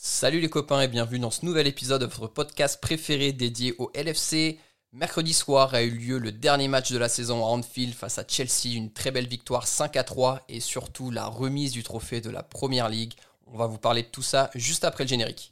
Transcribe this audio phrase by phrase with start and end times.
[0.00, 3.90] Salut les copains et bienvenue dans ce nouvel épisode de votre podcast préféré dédié au
[3.96, 4.60] LFC.
[4.92, 8.24] Mercredi soir a eu lieu le dernier match de la saison à Anfield face à
[8.24, 12.30] Chelsea, une très belle victoire 5 à 3 et surtout la remise du trophée de
[12.30, 13.14] la Première Ligue.
[13.48, 15.50] On va vous parler de tout ça juste après le générique.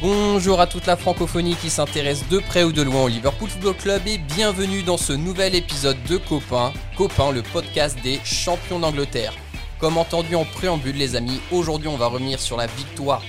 [0.00, 3.76] Bonjour à toute la francophonie qui s'intéresse de près ou de loin au Liverpool Football
[3.76, 9.34] Club et bienvenue dans ce nouvel épisode de Copain, Copain le podcast des champions d'Angleterre.
[9.78, 13.22] Comme entendu en préambule les amis, aujourd'hui on va revenir sur la victoire,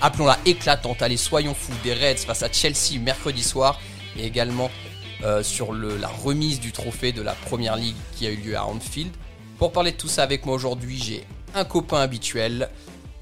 [0.00, 3.80] appelons-la éclatante, allez soyons fous, des Reds face à Chelsea mercredi soir
[4.16, 4.70] et également
[5.24, 8.64] euh, sur la remise du trophée de la Première Ligue qui a eu lieu à
[8.66, 9.12] Anfield.
[9.58, 12.68] Pour parler de tout ça avec moi aujourd'hui, j'ai un copain habituel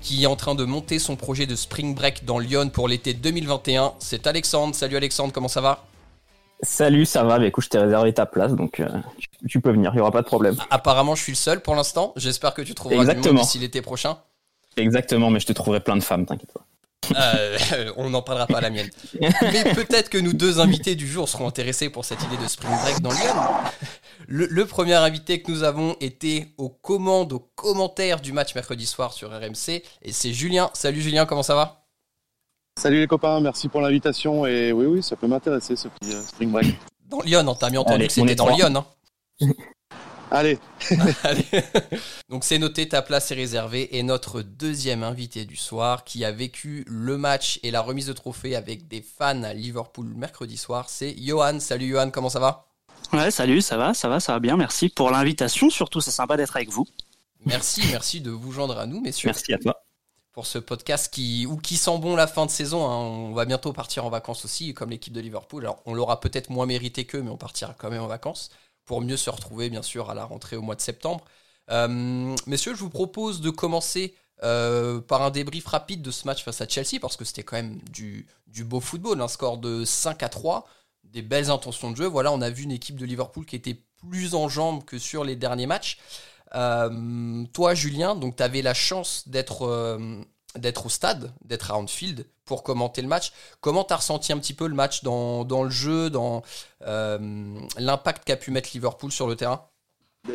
[0.01, 3.13] qui est en train de monter son projet de Spring Break dans Lyon pour l'été
[3.13, 3.93] 2021.
[3.99, 4.75] C'est Alexandre.
[4.75, 5.85] Salut Alexandre, comment ça va?
[6.63, 7.39] Salut, ça va.
[7.39, 8.89] Mais écoute, je t'ai réservé ta place, donc euh,
[9.49, 10.57] tu peux venir, il n'y aura pas de problème.
[10.71, 12.13] Apparemment, je suis le seul pour l'instant.
[12.17, 13.23] J'espère que tu trouveras Exactement.
[13.23, 14.19] du monde d'ici l'été prochain.
[14.77, 16.65] Exactement, mais je te trouverai plein de femmes, t'inquiète pas.
[17.17, 17.59] Euh,
[17.97, 18.91] on n'en parlera pas à la mienne.
[19.21, 22.73] Mais peut-être que nous deux invités du jour seront intéressés pour cette idée de Spring
[22.83, 23.35] Break dans Lyon.
[24.29, 29.13] Le, premier invité que nous avons était aux commandes, aux commentaires du match mercredi soir
[29.13, 29.83] sur RMC.
[30.03, 30.71] Et c'est Julien.
[30.73, 31.85] Salut Julien, comment ça va?
[32.79, 34.47] Salut les copains, merci pour l'invitation.
[34.47, 36.75] Et oui, oui, ça peut m'intéresser ce petit euh, Spring Break.
[37.09, 38.85] Dans Lyon, on t'a bien entendu que c'était dans Lyon.
[39.41, 39.49] Hein
[41.25, 41.45] Allez.
[42.29, 43.97] Donc c'est noté, ta place est réservée.
[43.97, 48.13] Et notre deuxième invité du soir, qui a vécu le match et la remise de
[48.13, 51.59] trophée avec des fans à Liverpool mercredi soir, c'est Johan.
[51.59, 52.69] Salut Johan, comment ça va?
[53.13, 54.57] Ouais, salut, ça va, ça va, ça va bien.
[54.57, 55.69] Merci pour l'invitation.
[55.69, 56.87] Surtout, c'est sympa d'être avec vous.
[57.45, 59.29] Merci, merci de vous joindre à nous, messieurs.
[59.29, 59.83] Merci à toi.
[60.33, 62.89] Pour ce podcast qui, ou qui sent bon la fin de saison.
[62.89, 62.99] Hein.
[62.99, 65.65] On va bientôt partir en vacances aussi, comme l'équipe de Liverpool.
[65.65, 68.51] Alors, on l'aura peut-être moins mérité qu'eux, mais on partira quand même en vacances
[68.91, 71.25] pour mieux se retrouver, bien sûr, à la rentrée au mois de septembre.
[71.71, 76.43] Euh, messieurs, je vous propose de commencer euh, par un débrief rapide de ce match
[76.43, 78.27] face à Chelsea, parce que c'était quand même du,
[78.65, 80.67] beau football, un score de 5 à 3,
[81.05, 82.07] des belles intentions de jeu.
[82.07, 85.23] Voilà, on a vu une équipe de Liverpool qui était plus en jambes que sur
[85.23, 85.99] les derniers matchs.
[86.57, 90.01] Euh, toi, Julien, donc tu avais la chance d'être
[90.57, 93.33] d'être au stade, d'être à Anfield pour commenter le match.
[93.61, 96.43] Comment tu as ressenti un petit peu le match dans, dans le jeu, dans
[96.87, 97.19] euh,
[97.79, 99.63] l'impact qu'a pu mettre Liverpool sur le terrain?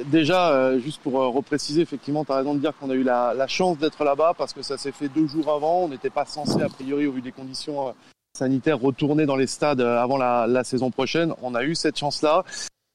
[0.06, 3.04] Déjà, euh, juste pour euh, repréciser, effectivement, tu as raison de dire qu'on a eu
[3.04, 5.82] la, chance d'être là-bas parce que ça s'est fait deux jours avant.
[5.82, 7.94] On n'était pas censé, a priori, au vu des conditions
[8.36, 11.34] sanitaires, retourner dans les stades avant la, saison prochaine.
[11.42, 12.44] On a eu cette chance-là.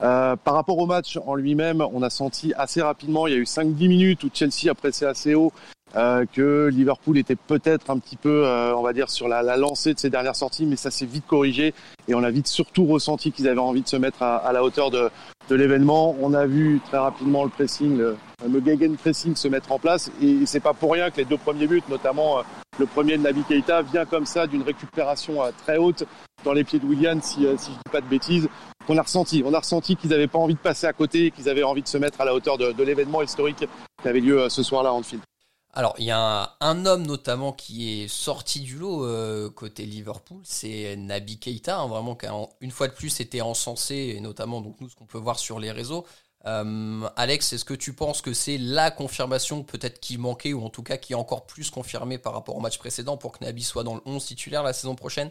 [0.02, 3.38] Euh, par rapport au match en lui-même, on a senti assez rapidement, il y a
[3.38, 5.52] eu 5-10 minutes où Chelsea a pressé assez haut
[5.96, 9.56] euh, que Liverpool était peut-être un petit peu, euh, on va dire, sur la, la,
[9.56, 11.74] lancée de ses dernières sorties, mais ça s'est vite corrigé
[12.06, 14.62] et on a vite surtout ressenti qu'ils avaient envie de se mettre à, à la
[14.62, 15.10] hauteur de,
[15.48, 16.14] de l'événement.
[16.20, 18.16] On a vu très rapidement le pressing, le,
[18.48, 21.38] le Gegen pressing se mettre en place et c'est pas pour rien que les deux
[21.38, 22.42] premiers buts, notamment euh,
[22.78, 26.04] le premier de Naby Keita, vient comme ça d'une récupération euh, très haute
[26.44, 28.48] dans les pieds de Willian, si, si je dis pas de bêtises.
[28.88, 31.48] On a ressenti, on a ressenti qu'ils n'avaient pas envie de passer à côté, qu'ils
[31.48, 33.66] avaient envie de se mettre à la hauteur de, de l'événement historique
[34.02, 35.22] qui avait lieu ce soir-là en Anfield.
[35.72, 40.40] Alors, il y a un, homme notamment qui est sorti du lot euh, côté Liverpool,
[40.42, 42.18] c'est Naby Keita, hein, vraiment
[42.60, 45.60] une fois de plus était encensé, et notamment donc nous ce qu'on peut voir sur
[45.60, 46.04] les réseaux.
[46.46, 50.70] Euh, Alex, est-ce que tu penses que c'est la confirmation peut-être qui manquait, ou en
[50.70, 53.62] tout cas qui est encore plus confirmée par rapport au match précédent pour que Naby
[53.62, 55.30] soit dans le 11 titulaire la saison prochaine?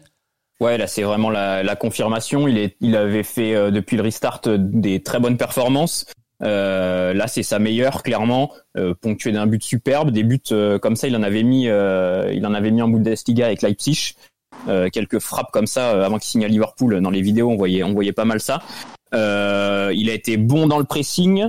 [0.60, 2.46] Ouais, là c'est vraiment la, confirmation.
[2.46, 6.06] Il avait fait euh, depuis le restart des très bonnes performances.
[6.42, 10.96] Euh, là, c'est sa meilleure, clairement, euh, ponctué d'un but superbe, des buts euh, comme
[10.96, 11.08] ça.
[11.08, 14.14] Il en avait mis, euh, il en avait mis en Bundesliga avec Leipzig.
[14.92, 17.00] quelques frappes comme ça avant qu'il signe à Liverpool.
[17.00, 18.60] Dans les vidéos, on voyait, on voyait pas mal ça.
[19.12, 19.18] il
[20.10, 21.48] a été bon dans le pressing,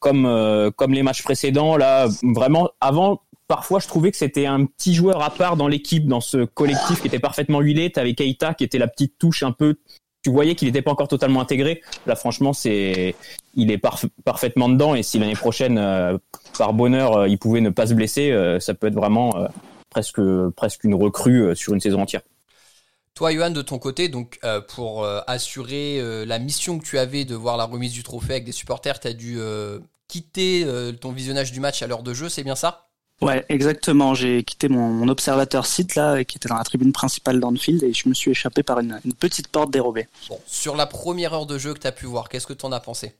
[0.00, 1.76] comme comme les matchs précédents.
[1.76, 6.06] Là, vraiment, avant, parfois, je trouvais que c'était un petit joueur à part dans l'équipe,
[6.08, 7.90] dans ce collectif qui était parfaitement huilé.
[7.90, 9.76] T'avais Keita qui était la petite touche un peu
[10.22, 11.82] tu voyais qu'il n'était pas encore totalement intégré.
[12.06, 13.14] Là, franchement, c'est,
[13.54, 13.80] il est
[14.24, 14.94] parfaitement dedans.
[14.94, 16.18] Et si l'année prochaine, euh,
[16.58, 19.34] par bonheur, euh, il pouvait ne pas se blesser, euh, ça peut être vraiment
[19.88, 20.20] presque,
[20.56, 22.22] presque une recrue sur une saison entière.
[23.14, 24.38] Toi, Johan, de ton côté, donc
[24.68, 28.52] pour assurer la mission que tu avais de voir la remise du trophée avec des
[28.52, 29.38] supporters, tu as dû
[30.06, 30.64] quitter
[31.00, 32.89] ton visionnage du match à l'heure de jeu, c'est bien ça?
[33.20, 34.14] Ouais, exactement.
[34.14, 38.08] J'ai quitté mon, observateur site là, qui était dans la tribune principale d'Anfield, et je
[38.08, 40.08] me suis échappé par une, petite porte dérobée.
[40.28, 42.64] Bon, sur la première heure de jeu que tu as pu voir, qu'est-ce que tu
[42.64, 43.14] en as pensé?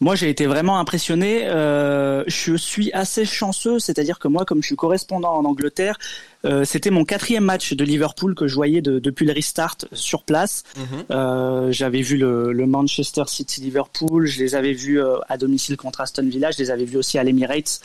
[0.00, 1.46] Moi, j'ai été vraiment impressionné.
[1.46, 5.96] Euh, je suis assez chanceux, c'est-à-dire que moi, comme je suis correspondant en Angleterre,
[6.44, 10.64] euh, c'était mon quatrième match de Liverpool que je voyais depuis le restart sur place.
[10.76, 10.84] Mhm.
[11.10, 15.76] Euh, j'avais vu le, le, Manchester City Liverpool, je les avais vus euh, à domicile
[15.76, 17.80] contre Aston Villa, je les avais vus aussi à l'Emirates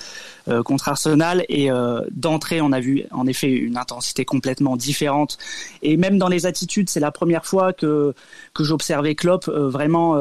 [0.63, 1.69] contre Arsenal et
[2.11, 5.37] d'entrée on a vu en effet une intensité complètement différente
[5.81, 8.13] et même dans les attitudes c'est la première fois que
[8.53, 10.17] que j'observais Klopp vraiment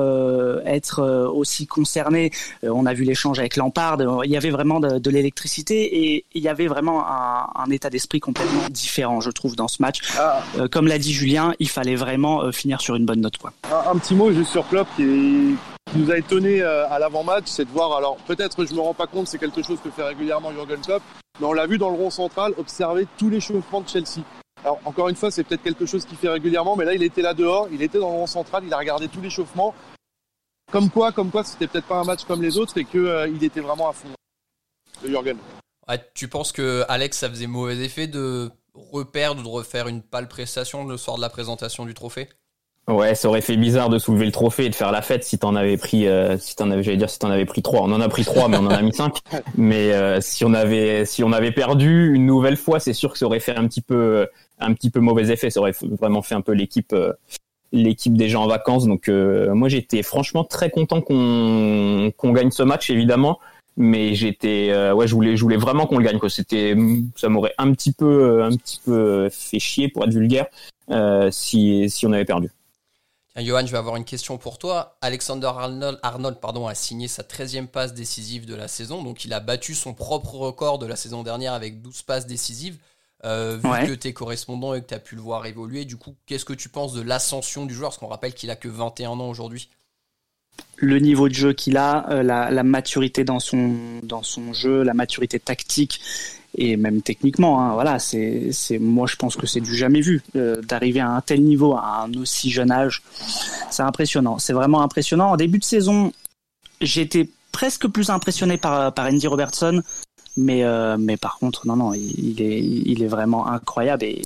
[0.65, 2.33] être aussi concerné.
[2.65, 6.43] on a vu l'échange avec Lampard, il y avait vraiment de, de l'électricité et il
[6.43, 10.01] y avait vraiment un, un état d'esprit complètement différent, je trouve, dans ce match.
[10.19, 10.43] Ah.
[10.59, 13.39] Euh, comme l'a dit Julien, il fallait vraiment euh, finir sur une bonne note.
[13.39, 13.53] Quoi.
[13.71, 15.57] Un, petit mot juste sur Klopp qui,
[15.95, 19.07] nous a étonné euh, à l'avant-match, c'est de voir, alors peut-être je me rends pas
[19.07, 21.03] compte, c'est quelque chose que fait régulièrement Jurgen Klopp,
[21.41, 24.23] mais on l'a vu dans le rond central observer tous les l'échauffement de Chelsea.
[24.65, 27.23] Alors encore une fois, c'est peut-être quelque chose qu'il fait régulièrement, mais là il était
[27.23, 29.73] là dehors, il était dans le rond central, il a regardé tout l'échauffement.
[30.73, 33.45] Comme quoi, comme quoi, c'était peut-être pas un match comme les autres et qu'il il
[33.45, 34.09] était vraiment à fond
[35.03, 35.39] de Jurgen
[36.15, 40.29] tu penses que Alex, ça faisait mauvais effet de reperdre ou de refaire une pâle
[40.29, 42.29] prestation le soir de la présentation du trophée?
[42.89, 45.39] Ouais, ça aurait fait bizarre de soulever le trophée et de faire la fête si
[45.39, 47.81] t'en avais pris, euh, si t'en avais, j'allais dire si t'en avais pris trois.
[47.81, 49.19] On en a pris trois, mais on en a mis cinq.
[49.57, 53.19] Mais euh, si on avait, si on avait perdu une nouvelle fois, c'est sûr que
[53.19, 54.29] ça aurait fait un petit peu,
[54.61, 55.51] un petit peu mauvais effet.
[55.51, 57.13] Ça aurait vraiment fait un peu l'équipe, euh,
[57.73, 58.87] l'équipe déjà en vacances.
[58.87, 63.41] Donc moi, j'étais franchement très content qu'on qu'on gagne ce match, évidemment
[63.77, 66.31] mais j'étais euh, ouais je voulais je voulais vraiment qu'on le gagne quoi.
[66.31, 66.75] C'était
[67.15, 70.47] ça m'aurait un petit peu un petit peu fait chier pour être vulgaire
[70.91, 72.51] euh, si si on avait perdu.
[73.35, 74.97] Tiens, Johan je vais avoir une question pour toi.
[75.03, 79.03] Alexander Arnold, Arnold pardon a signé sa 13e passe décisive de la saison.
[79.03, 82.79] Donc il a battu son propre record de la saison dernière avec 12 passes décisives.
[83.25, 85.97] Euh, vu que tu es correspondant et que tu as pu le voir évoluer du
[85.97, 87.91] coup qu'est-ce que tu penses de l'ascension du joueur?
[87.91, 89.71] Parce qu'on rappelle qu'il a que 21 ans aujourd'hui
[90.77, 94.95] le niveau de jeu qu'il a, euh, la, maturité dans son dans son jeu, la
[94.95, 96.01] maturité tactique
[96.57, 97.61] et même techniquement.
[97.61, 101.11] Hein, voilà, c'est c'est moi je pense que c'est du jamais vu euh, d'arriver à
[101.11, 103.03] un tel niveau à un aussi jeune âge.
[103.71, 104.39] C'est impressionnant.
[104.39, 105.31] C'est vraiment impressionnant.
[105.33, 106.13] En début de saison,
[106.81, 109.83] j'étais presque plus impressionné par par Andy Robertson,
[110.37, 114.23] mais euh, mais par contre non non, il, est il est vraiment incroyable et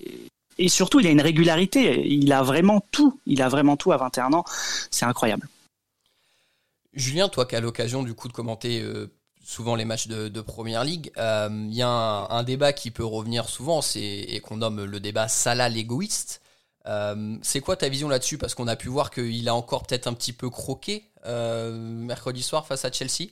[0.58, 2.06] et surtout il a une régularité.
[2.06, 3.18] Il a vraiment tout.
[3.26, 4.44] Il a vraiment tout à 21 ans.
[4.90, 5.48] C'est incroyable.
[6.92, 9.06] Julien, toi qui as l'occasion du coup de commenter euh,
[9.44, 13.48] souvent les matchs de, Première Ligue, il euh, y a un, débat qui peut revenir
[13.48, 16.42] souvent, c'est et qu'on nomme le débat Salah l'égoïste.
[16.86, 18.38] Euh, c'est quoi ta vision là-dessus?
[18.38, 22.66] Parce qu'on a pu voir qu'il a encore peut-être un petit peu croqué mercredi soir
[22.66, 23.30] face à Chelsea.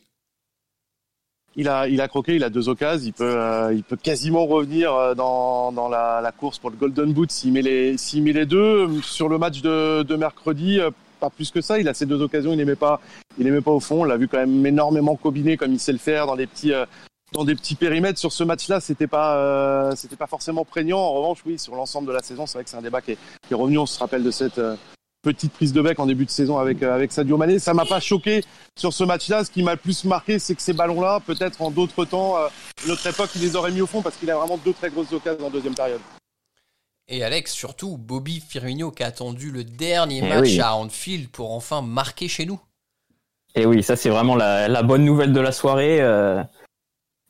[1.57, 5.17] Il a, il a croqué, il a deux occasions, il peut, il peut quasiment revenir
[5.17, 9.01] dans, dans la, course pour le Golden Boot s'il met, les, met les deux.
[9.03, 10.79] Sur le match de, de mercredi,
[11.19, 11.79] pas plus que ça.
[11.79, 13.01] Il a ces deux occasions, il n'aimait pas,
[13.39, 14.03] il aimait pas au fond.
[14.03, 16.73] On l'a vu quand même énormément combiner comme il sait le faire dans des petits,
[16.73, 16.87] euh,
[17.33, 18.19] dans des petits périmètres.
[18.19, 20.99] Sur ce match-là, c'était pas, euh, c'était pas forcément prégnant.
[20.99, 23.13] En revanche, oui, sur l'ensemble de la saison, c'est vrai que c'est un débat qui
[23.13, 23.79] est, qui est, revenu.
[23.79, 24.77] On se rappelle de cette euh,
[25.23, 27.59] petite prise de bec en début de saison avec avec Sadio Mané.
[27.59, 28.43] Ça m'a pas choqué
[28.79, 29.45] sur ce match-là.
[29.45, 32.37] Ce qui m'a le plus marqué, c'est que ces ballons-là, peut-être en d'autres temps,
[32.87, 35.13] notre époque, il les aurait mis au fond parce qu'il a vraiment deux très grosses
[35.13, 36.01] occasions en deuxième période.
[37.09, 41.53] Et Alex, surtout Bobby Firmino qui a attendu le dernier eh match à Anfield pour
[41.53, 42.61] enfin marquer chez nous.
[43.55, 46.03] Et eh oui, ça c'est vraiment la, bonne nouvelle de la soirée.
[46.03, 46.43] Euh,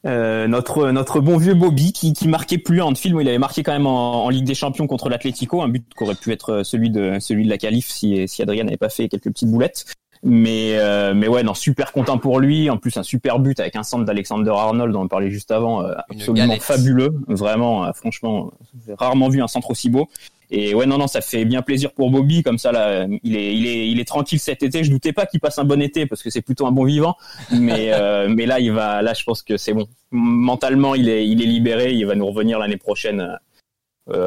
[0.05, 3.63] euh, notre notre bon vieux Bobby qui, qui marquait plus à Anfield, il avait marqué
[3.63, 6.91] quand même en, Ligue des Champions contre l'Atlético, un but qui aurait pu être celui
[6.91, 9.87] de celui de la qualif si si Adrien n'avait pas fait quelques petites boulettes.
[10.23, 12.71] Mais euh, mais ouais, non, super content pour lui.
[12.71, 15.83] En plus, un super but avec un centre d'Alexander Arnold, dont on parlait juste avant,
[15.83, 17.15] euh, absolument fabuleux.
[17.29, 18.53] Vraiment, euh, franchement,
[18.87, 20.09] j'ai rarement vu un centre aussi beau.
[20.51, 22.43] Et ouais, non, non, ça fait bien plaisir pour Bobby.
[22.43, 24.83] Comme ça, là, il est, il est, il est tranquille cet été.
[24.83, 27.17] Je doutais pas qu'il passe un bon été parce que c'est plutôt un bon vivant.
[27.53, 27.93] Mais,
[28.29, 29.87] mais là, il va, là, je pense que c'est bon.
[30.11, 31.93] Mentalement, il est, il est libéré.
[31.93, 33.39] Il va nous revenir l'année prochaine.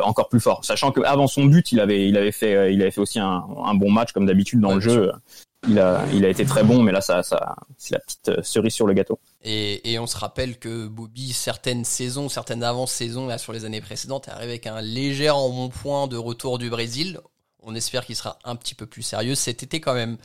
[0.03, 3.01] Encore plus fort, sachant qu'avant son but, il avait, il avait fait, il avait fait
[3.01, 5.11] aussi un, un bon match comme d'habitude dans le jeu
[5.67, 8.41] il a, il a été très bon, mais là, ça, ça, c'est la petite euh,
[8.41, 9.19] cerise sur le gâteau.
[9.43, 13.81] Et, et, on se rappelle que Bobby, certaines saisons, certaines avant-saisons, là, sur les années
[13.81, 17.19] précédentes, est arrivé avec un léger embonpoint de retour du Brésil.
[17.61, 20.17] On espère qu'il sera un petit peu plus sérieux cet été quand même.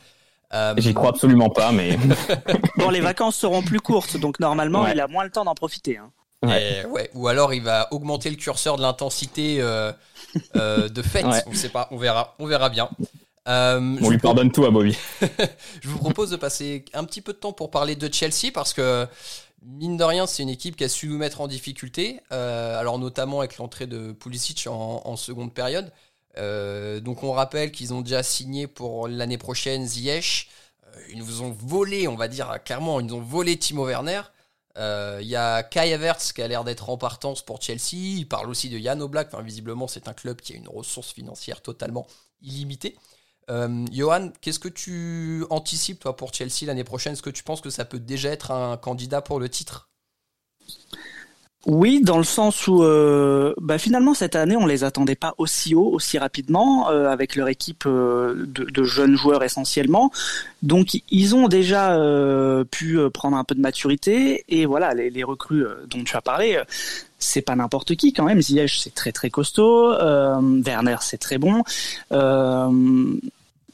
[0.53, 0.73] Euh...
[0.77, 1.99] J'y crois absolument pas, mais.
[2.77, 5.97] bon, les vacances seront plus courtes, donc normalement, il a moins le temps d'en profiter.
[5.97, 6.11] Hein.
[6.45, 6.85] Ouais.
[6.85, 7.09] ouais.
[7.13, 9.91] Ou alors il va augmenter le curseur de l'intensité euh,
[10.55, 11.25] euh, de fête.
[11.47, 12.89] On sait pas, on verra, on verra bien.
[13.47, 14.95] Euh, On lui pardonne tout à Bobby.
[15.81, 18.73] je vous propose de passer un petit peu de temps pour parler de Chelsea parce
[18.73, 19.07] que
[19.63, 23.39] mine de rien, c'est une équipe qui a su nous mettre en difficulté, alors notamment
[23.39, 25.91] avec l'entrée de Pulisic en, seconde période.
[26.35, 30.49] donc on rappelle qu'ils ont déjà signé pour l'année prochaine Ziyech.
[31.09, 34.21] ils nous ont volé, on va dire clairement, ils nous ont volé Timo Werner.
[34.77, 37.93] Il y a Kai Havertz qui a l'air d'être en partance pour Chelsea.
[37.93, 39.33] Il parle aussi de Jan Oblak.
[39.33, 42.05] Enfin, visiblement, c'est un club qui a une ressource financière totalement
[42.41, 42.95] illimitée.
[43.49, 47.13] Euh, Johan, qu'est-ce que tu anticipes toi pour Chelsea l'année prochaine?
[47.13, 49.89] Est-ce que tu penses que ça peut déjà être un candidat pour le titre?
[51.67, 55.75] Oui, dans le sens où euh, bah finalement cette année on les attendait pas aussi
[55.75, 60.09] haut, aussi rapidement, euh, avec leur équipe euh, de, jeunes joueurs essentiellement.
[60.63, 61.99] Donc ils ont déjà
[62.71, 66.61] pu prendre un peu de maturité et voilà les, les recrues dont tu as parlé,
[67.19, 68.41] c'est pas n'importe qui quand même.
[68.41, 71.63] Ziyech c'est très très costaud, Werner c'est très bon.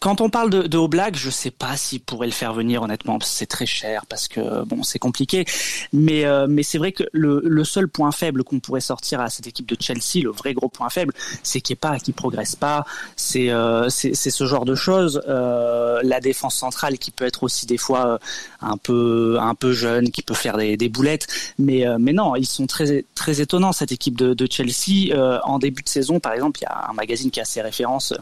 [0.03, 3.19] Quand on parle de, de Oblak, je sais pas s'il pourrait le faire venir honnêtement,
[3.21, 5.45] c'est très cher parce que bon, c'est compliqué.
[5.93, 9.29] Mais euh, mais c'est vrai que le, le seul point faible qu'on pourrait sortir à
[9.29, 12.57] cette équipe de Chelsea, le vrai gros point faible, c'est qu'il ait pas, qu'il progresse
[12.57, 12.83] pas.
[13.15, 15.21] C'est euh, c'est ce genre de choses.
[15.29, 18.19] Euh, la défense centrale qui peut être aussi des fois
[18.59, 21.27] un peu un peu jeune, qui peut faire des, des boulettes.
[21.57, 25.15] Mais mais non, ils sont très très étonnants cette équipe de Chelsea.
[25.45, 28.13] en début de saison, par exemple, il y a un magazine qui a ses références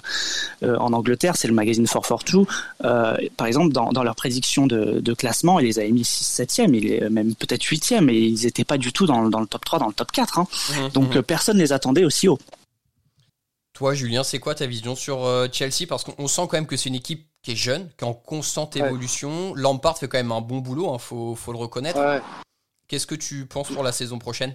[0.62, 2.46] en Angleterre, c'est le magazine magazine 442,
[2.84, 6.42] euh, par exemple, dans, dans leur prédiction de, de, classement, ils les avaient mis 6
[6.42, 9.66] 7e, il même peut-être 8e, et ils n'étaient pas du tout dans, dans, le top
[9.66, 10.40] 3, dans le top 4.
[10.40, 10.48] Hein.
[10.70, 11.18] Mmh, Donc mmh.
[11.18, 12.40] Euh, personne ne les attendait aussi haut.
[13.74, 15.88] Toi, Julien, c'est quoi ta vision sur euh, Chelsea?
[15.88, 18.14] Parce qu'on sent quand même que c'est une équipe qui est jeune, qui est en
[18.14, 19.54] constante évolution.
[19.56, 22.00] Lampard fait quand même un bon boulot, il hein, faut, faut, le reconnaître.
[22.88, 24.54] Qu'est-ce que tu penses pour la saison prochaine?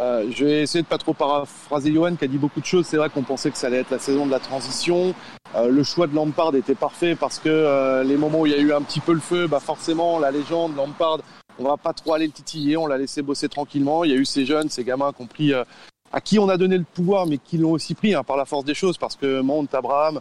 [0.00, 2.86] Euh, je vais essayer de pas trop paraphraser Johan qui a dit beaucoup de choses.
[2.86, 5.14] C'est vrai qu'on pensait que ça allait être la saison de la transition.
[5.56, 8.56] Euh, le choix de Lampard était parfait parce que euh, les moments où il y
[8.56, 11.20] a eu un petit peu le feu, bah forcément la légende Lampard,
[11.58, 14.02] on va pas trop aller le titiller, on l'a laissé bosser tranquillement.
[14.02, 15.52] Il y a eu ces jeunes, ces gamins qui ont pris,
[16.12, 18.44] à qui on a donné le pouvoir, mais qui l'ont aussi pris hein, par la
[18.44, 20.20] force des choses parce que Mount, Abraham,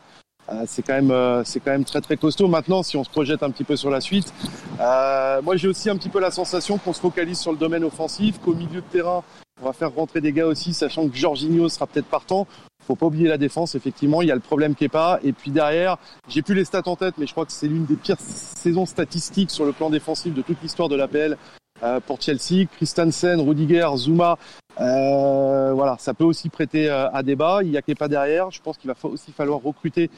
[0.68, 2.48] c'est quand même c'est quand même très très costaud.
[2.48, 4.32] Maintenant, si on se projette un petit peu sur la suite,
[4.78, 8.40] moi j'ai aussi un petit peu la sensation qu'on se focalise sur le domaine offensif,
[8.40, 9.24] qu'au milieu de terrain
[9.64, 12.48] on va faire rentrer des gars aussi, sachant que Jorginho sera peut-être partant.
[12.86, 14.22] Faut pas oublier la défense, effectivement.
[14.22, 15.20] Il y a le problème pas.
[15.24, 17.86] Et puis derrière, j'ai plus les stats en tête, mais je crois que c'est l'une
[17.86, 21.38] des pires saisons statistiques sur le plan défensif de toute l'histoire de l'APL
[21.82, 22.66] euh, pour Chelsea.
[22.76, 24.38] Christensen, Rudiger, Zuma,
[24.82, 27.60] euh, voilà, ça peut aussi prêter euh, à débat.
[27.64, 28.52] Il y a pas derrière.
[28.52, 30.10] Je pense qu'il va aussi falloir recruter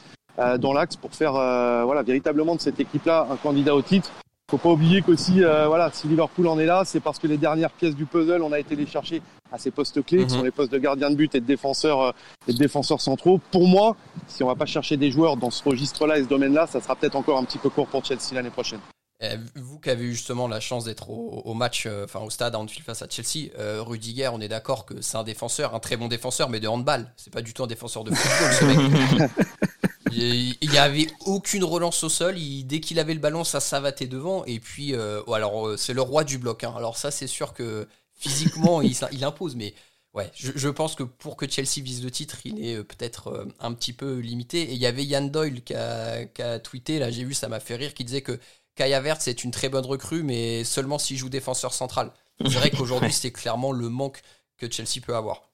[0.58, 4.12] dans l'axe pour faire voilà véritablement de cette équipe-là un candidat au titre
[4.48, 7.36] faut pas oublier qu'aussi, euh, voilà, si Liverpool en est là, c'est parce que les
[7.36, 10.38] dernières pièces du puzzle, on a été les chercher à ces postes clés, qui mhm.
[10.38, 12.12] sont les postes de gardien de but et de défenseurs, euh,
[12.46, 13.40] et de défenseurs centraux.
[13.50, 13.96] Pour moi,
[14.28, 16.94] si on va pas chercher des joueurs dans ce registre-là et ce domaine-là, ça sera
[16.94, 18.78] peut-être encore un petit peu court pour Chelsea l'année prochaine.
[19.20, 22.54] Eh, vous qui avez eu justement la chance d'être au, match, euh, enfin au stade
[22.54, 23.48] à Anfield face à Chelsea,
[23.82, 27.12] Rudiger, on est d'accord que c'est un défenseur, un très bon défenseur, mais de handball.
[27.16, 29.30] C'est pas du tout un défenseur de football, ce mec.
[30.12, 32.36] Il n'y avait aucune relance au sol.
[32.64, 34.44] dès qu'il avait le ballon, ça savatait devant.
[34.44, 36.64] Et puis, euh, alors euh, c'est le roi du bloc.
[36.64, 36.74] Hein.
[36.76, 39.56] Alors ça, c'est sûr que physiquement, il, il, impose.
[39.56, 39.74] Mais
[40.14, 43.72] ouais, je, pense que pour que Chelsea vise le titre, il est euh, peut-être un
[43.72, 44.62] petit peu limité.
[44.62, 47.76] Et il y avait Yann Doyle qui a, tweeté, là j'ai vu, ça m'a fait
[47.76, 48.38] rire, qui disait que
[48.74, 52.12] Kaya Vert, c'est une très bonne recrue, mais seulement s'il joue défenseur central.
[52.40, 54.22] C'est vrai qu'aujourd'hui, c'est clairement le manque
[54.58, 55.48] que Chelsea peut avoir.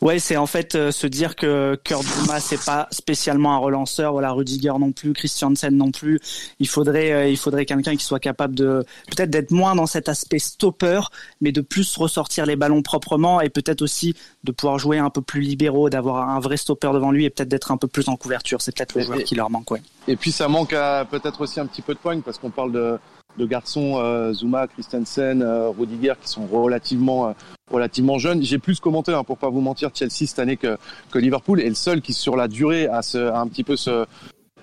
[0.00, 4.12] Ouais, c'est en fait euh, se dire que Kurt Zuma c'est pas spécialement un relanceur,
[4.12, 6.20] voilà Rudiger non plus, Christiansen non plus.
[6.60, 10.08] Il faudrait euh, il faudrait quelqu'un qui soit capable de peut-être d'être moins dans cet
[10.08, 11.00] aspect stopper,
[11.40, 14.14] mais de plus ressortir les ballons proprement et peut-être aussi
[14.44, 17.48] de pouvoir jouer un peu plus libéraux, d'avoir un vrai stopper devant lui et peut-être
[17.48, 18.62] d'être un peu plus en couverture.
[18.62, 19.82] C'est peut-être le joueur qui leur manque, ouais.
[20.06, 20.76] Et puis ça manque
[21.10, 22.98] peut-être aussi un petit peu de poigne parce qu'on parle de
[23.38, 27.32] de garçons euh, Zuma, Christensen, euh, Rudiger qui sont relativement euh,
[27.70, 28.42] relativement jeunes.
[28.42, 30.76] J'ai plus commenté hein, pour pas vous mentir Chelsea cette année que
[31.10, 34.04] que Liverpool est le seul qui sur la durée a, ce, un petit peu ce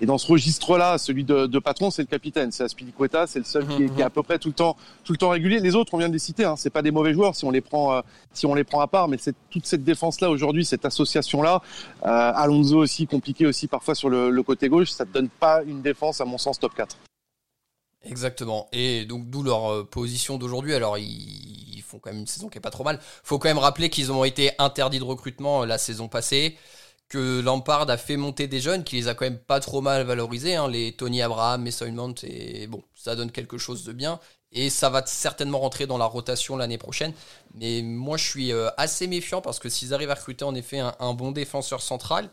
[0.01, 3.45] et dans ce registre-là, celui de, de patron, c'est le capitaine, c'est Aspilicueta, c'est le
[3.45, 5.61] seul qui est, qui est, à peu près tout le temps, tout le temps régulier.
[5.61, 7.49] Les autres, on vient de les citer, hein, c'est pas des mauvais joueurs si on
[7.51, 8.01] les prend,
[8.33, 11.61] si on les prend à part, mais c'est toute cette défense-là aujourd'hui, cette association-là.
[12.05, 15.63] Euh, Alonso aussi compliqué aussi parfois sur le, le côté gauche, ça te donne pas
[15.63, 16.97] une défense à mon sens top 4.
[18.05, 18.67] Exactement.
[18.71, 20.73] Et donc d'où leur euh, position d'aujourd'hui.
[20.73, 22.99] Alors ils, font quand même une saison qui est pas trop mal.
[23.23, 26.57] Faut quand même rappeler qu'ils ont été interdits de recrutement euh, la saison passée,
[27.09, 30.03] que Lampard a fait monter des jeunes, qui les a quand même pas trop mal
[30.03, 34.19] valorisés, hein, les Tony Abraham, Mason Mount, et bon, ça donne quelque chose de bien.
[34.51, 37.13] Et ça va certainement rentrer dans la rotation l'année prochaine.
[37.53, 40.79] Mais moi je suis euh, assez méfiant parce que s'ils arrivent à recruter en effet
[40.79, 42.29] un bon défenseur central,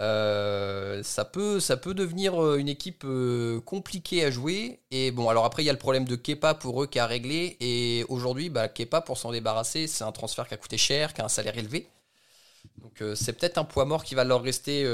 [0.00, 1.60] Euh, ça, peut,
[1.94, 4.80] devenir euh, une équipe euh, compliquée à jouer.
[4.90, 7.06] Et bon, alors après, il y a le problème de Kepa pour eux qui a
[7.06, 7.56] réglé.
[7.60, 11.20] Et aujourd'hui, bah, Kepa, pour s'en débarrasser, c'est un transfert qui a coûté cher, qui
[11.20, 11.88] a un salaire élevé.
[12.78, 14.86] Donc c'est peut-être un poids mort qui va leur rester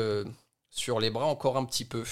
[0.71, 2.05] sur les bras encore un petit peu.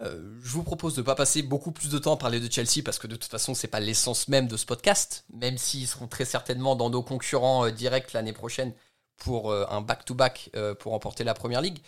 [0.00, 2.82] je vous propose de ne pas passer beaucoup plus de temps à parler de Chelsea
[2.84, 6.08] parce que de toute façon, c'est pas l'essence même de ce podcast, même s'ils seront
[6.08, 8.72] très certainement dans nos concurrents directs l'année prochaine
[9.18, 11.78] pour euh, un back-to-back euh, pour remporter la première ligue.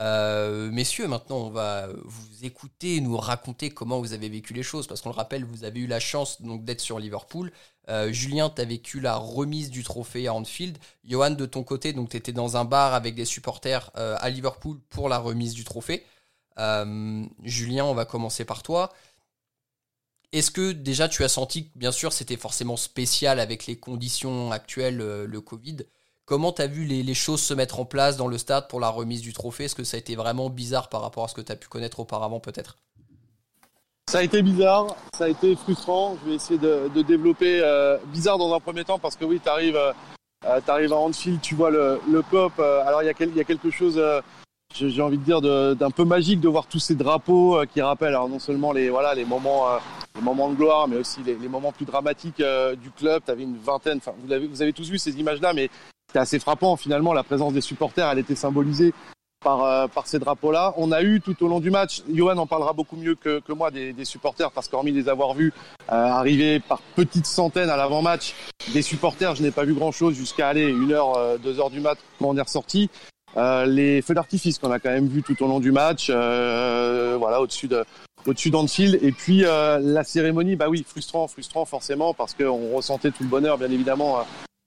[0.00, 4.86] Euh, messieurs, maintenant, on va vous écouter, nous raconter comment vous avez vécu les choses,
[4.86, 7.52] parce qu'on le rappelle, vous avez eu la chance donc d'être sur Liverpool.
[8.10, 10.78] Julien, tu as vécu la remise du trophée à Anfield.
[11.04, 15.08] Johan, de ton côté, tu étais dans un bar avec des supporters à Liverpool pour
[15.08, 16.06] la remise du trophée.
[16.56, 18.92] Julien, on va commencer par toi.
[20.30, 24.52] Est-ce que déjà tu as senti que, bien sûr, c'était forcément spécial avec les conditions
[24.52, 25.78] actuelles, le Covid
[26.30, 28.88] Comment tu as vu les, choses se mettre en place dans le stade pour la
[28.88, 29.64] remise du trophée?
[29.64, 31.66] Est-ce que ça a été vraiment bizarre par rapport à ce que tu as pu
[31.66, 32.76] connaître auparavant peut-être?
[34.08, 36.16] Ça a été bizarre, ça a été frustrant.
[36.22, 39.48] Je vais essayer de, développer euh, bizarre dans un premier temps parce que oui, tu
[39.48, 39.92] arrives, euh,
[40.46, 41.98] euh, à Anfield, tu vois le,
[42.30, 42.60] pop.
[42.60, 44.00] alors il y, a quelque chose,
[44.72, 48.28] j'ai envie de dire, d'un peu magique de voir tous ces drapeaux qui rappellent alors,
[48.28, 49.66] non seulement les, voilà, les, moments,
[50.14, 52.40] les moments de gloire, mais aussi les, moments plus dramatiques
[52.80, 53.20] du club.
[53.26, 55.68] Tu avais une vingtaine, vous avez, vous avez tous vu ces images-là, mais
[56.10, 57.12] c'était assez frappant finalement.
[57.12, 58.92] La présence des supporters, elle était symbolisée
[59.44, 60.74] par, euh, par ces drapeaux-là.
[60.76, 63.52] On a eu tout au long du match, Johan en parlera beaucoup mieux que, que
[63.52, 65.52] moi des, supporters parce qu'hormis les avoir vus
[65.88, 68.34] euh, arriver par petites centaines à l'avant-match,
[68.72, 71.78] des supporters, je n'ai pas vu grand-chose jusqu'à aller une heure, euh, deux heures du
[71.78, 72.90] match quand on est ressorti.
[73.36, 77.40] Euh, les feux d'artifice qu'on a quand même vu tout au long du match, voilà
[77.40, 77.84] au-dessus de
[78.26, 83.22] au-dessus d'Anfield et puis la cérémonie, bah oui, frustrant, frustrant forcément parce qu'on ressentait tout
[83.22, 84.24] le bonheur bien évidemment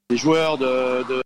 [0.10, 1.23] des joueurs, de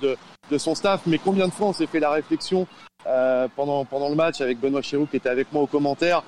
[0.00, 1.02] de, son staff.
[1.06, 2.66] Mais combien de fois on s'est fait la réflexion
[3.06, 6.22] euh, pendant, pendant le match avec Benoît Chéroux qui était avec moi au commentaire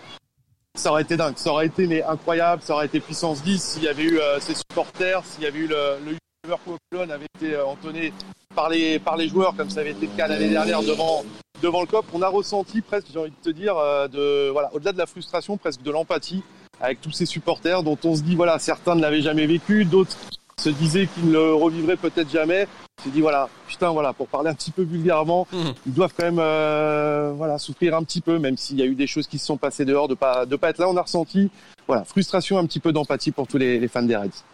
[0.75, 3.88] ça aurait été dingue, ça aurait été incroyable, ça aurait été puissance 10 s'il y
[3.88, 6.78] avait eu euh, ses supporters, s'il y avait eu le, le Liverpool
[7.11, 8.11] avait été euh, entonné
[8.54, 11.25] par les, par les joueurs comme ça avait été le cas l'année dernière devant,
[11.61, 12.06] devant le COP.
[12.14, 13.75] On a ressenti presque, j'ai envie de te dire,
[14.09, 16.42] de, voilà, au-delà de la frustration, presque de l'empathie
[16.80, 20.17] avec tous ces supporters dont on se dit, voilà, certains ne l'avaient jamais vécu, d'autres
[20.58, 22.69] se disaient qu'ils ne le revivraient peut-être jamais.
[23.05, 25.73] J'ai dit voilà, putain voilà, pour parler un petit peu vulgairement, mhm.
[25.87, 28.95] ils doivent quand même euh, voilà souffrir un petit peu, même s'il y a eu
[28.95, 30.89] des choses qui se sont passées dehors, de pas de pas être là.
[30.89, 31.50] On a ressenti
[31.89, 34.45] voilà frustration, un petit peu d'empathie pour tous les, fans des Reds.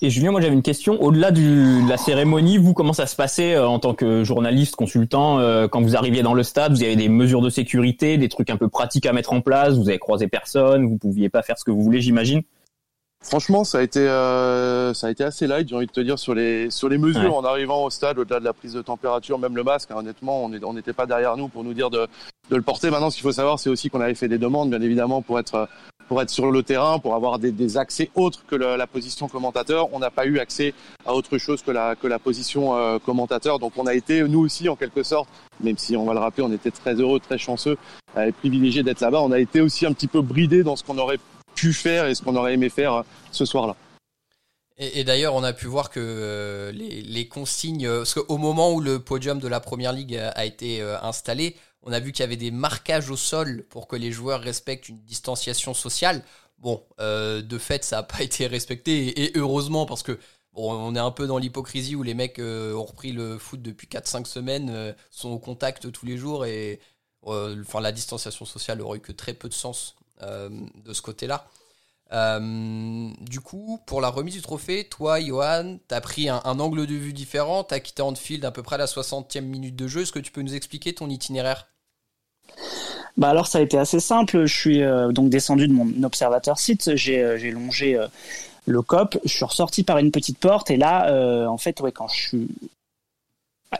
[0.00, 1.00] Et Julien, moi j'avais une question.
[1.02, 5.38] Au-delà de la cérémonie, vous comment ça se passait euh, en tant que journaliste, consultant,
[5.38, 8.48] euh, quand vous arriviez dans le stade, vous avez des mesures de sécurité, des trucs
[8.48, 9.74] un peu pratiques à mettre en place.
[9.74, 12.42] Vous avez croisé personne, vous pouviez pas faire ce que vous voulez, j'imagine?
[13.24, 16.18] Franchement, ça a été euh, ça a été assez light, j'ai envie de te dire
[16.18, 19.38] sur les sur les mesures en arrivant au stade, au-delà de la prise de température,
[19.38, 19.90] même le masque.
[19.90, 22.06] Hein, honnêtement, on n'était pas derrière nous pour nous dire de,
[22.50, 22.90] de le porter.
[22.90, 25.38] Maintenant, ce qu'il faut savoir, c'est aussi qu'on avait fait des demandes, bien évidemment, pour
[25.38, 25.68] être
[26.06, 29.88] pour être sur le terrain, pour avoir des, des accès autres que la position commentateur.
[29.94, 30.74] On n'a pas eu accès
[31.06, 33.58] à autre chose que la que la position euh, commentateur.
[33.58, 36.44] Donc, on a été nous aussi en quelque sorte, même si on va le rappeler,
[36.44, 37.78] on était très heureux, très chanceux
[38.18, 39.22] et privilégiés d'être là-bas.
[39.22, 41.18] On a été aussi un petit peu bridé dans ce qu'on aurait
[41.54, 43.76] pu faire et ce qu'on aurait aimé faire euh, ce soir-là.
[44.76, 48.80] Et, d'ailleurs, on a pu voir que euh, les, consignes, euh, parce qu'au moment où
[48.80, 52.36] le podium de la Première Ligue a, été installé, on a vu qu'il y avait
[52.36, 56.24] des marquages au sol pour que les joueurs respectent une distanciation sociale.
[56.58, 60.18] Bon, de fait, ça n'a pas été respecté, et, heureusement, parce que
[60.52, 63.86] bon, on est un peu dans l'hypocrisie où les mecs ont repris le foot depuis
[63.86, 66.80] 4-5 semaines, sont au contact tous les jours, et
[67.24, 71.46] la distanciation sociale aurait eu que très peu de sens de ce côté-là.
[72.12, 76.86] Euh, du coup, pour la remise du trophée, toi, Johan, tu as pris un, angle
[76.86, 79.88] de vue différent, tu as quitté Anfield à peu près à la 60e minute de
[79.88, 80.02] jeu.
[80.02, 81.66] Est-ce que tu peux nous expliquer ton itinéraire?
[83.16, 84.44] Bah alors ça a été assez simple.
[84.44, 87.98] Je suis euh, donc descendu de mon observateur site, j'ai longé
[88.66, 92.08] le COP, je suis ressorti par une petite porte et là, en fait, ouais, quand
[92.08, 92.48] je suis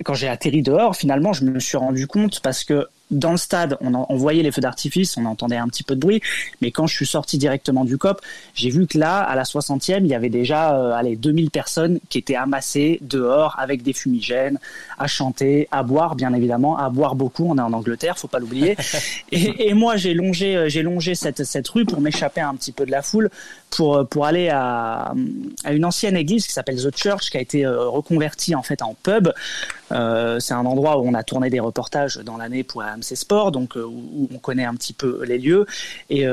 [0.05, 3.77] quand j'ai atterri dehors, finalement, je me suis rendu compte parce que dans le stade,
[3.81, 6.21] on, voyait les feux d'artifice, on entendait un petit peu de bruit,
[6.61, 8.21] mais quand je suis sorti directement du COP,
[8.55, 12.01] j'ai vu que là, à la 60e, il y avait déjà euh, allez, 2000 personnes
[12.09, 14.59] qui étaient amassées dehors avec des fumigènes,
[14.99, 18.39] à chanter, à boire, bien évidemment, à boire beaucoup, on est en Angleterre, faut pas
[18.39, 18.77] l'oublier.
[19.33, 22.73] et, et, moi, j'ai longé, euh, j'ai longé cette, cette rue pour m'échapper un petit
[22.73, 23.31] peu de la foule,
[23.75, 25.13] pour, euh, pour aller à,
[25.65, 28.83] à une ancienne église qui s'appelle The Church, qui a été euh, reconvertie en fait
[28.83, 29.33] en pub.
[29.93, 33.53] Euh, c'est un endroit où on a tourné des reportages dans l'année pour AMC Sport,
[33.53, 35.67] donc où, on connaît un petit peu les lieux.
[36.09, 36.25] Et,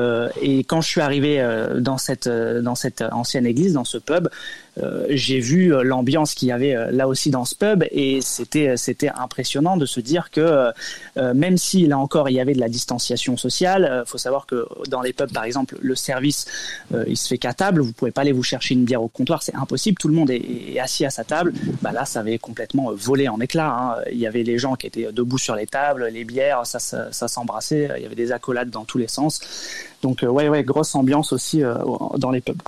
[0.42, 1.44] et quand je suis arrivé
[1.76, 4.30] dans cette dans cette ancienne église, dans ce pub,
[4.78, 8.22] euh, j'ai vu euh, l'ambiance qu'il y avait euh, là aussi dans ce pub et
[8.22, 10.72] c'était c'était impressionnant de se dire que
[11.18, 15.02] même si là encore il y avait de la distanciation sociale, faut savoir que dans
[15.02, 16.46] les pubs par exemple le service
[17.08, 19.44] il se fait qu'à table, vous pouvez pas aller vous chercher une bière au comptoir,
[19.44, 21.54] c'est impossible, tout le monde est, assis à sa table.
[21.82, 23.76] Bah là ça avait complètement volé en éclats.
[23.76, 24.02] Hein.
[24.12, 27.28] Il y avait les gens qui étaient debout sur les tables, les bières, ça ça,
[27.28, 29.42] s'embrassait, il y avait des accolades dans tous les sens.
[30.02, 31.62] Donc ouais ouais grosse ambiance aussi
[32.18, 32.62] dans les pubs.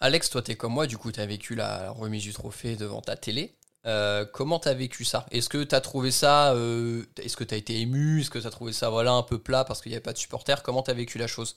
[0.00, 2.76] Alex, toi, tu es comme moi, du coup, tu as vécu la remise du trophée
[2.76, 3.54] devant ta télé.
[3.86, 5.26] Euh, comment tu as vécu ça?
[5.30, 8.20] Est-ce que tu as trouvé ça euh, Est-ce que tu as été ému?
[8.20, 10.12] Est-ce que tu as trouvé ça voilà, un peu plat parce qu'il n'y avait pas
[10.12, 10.62] de supporters?
[10.62, 11.56] Comment tu as vécu la chose?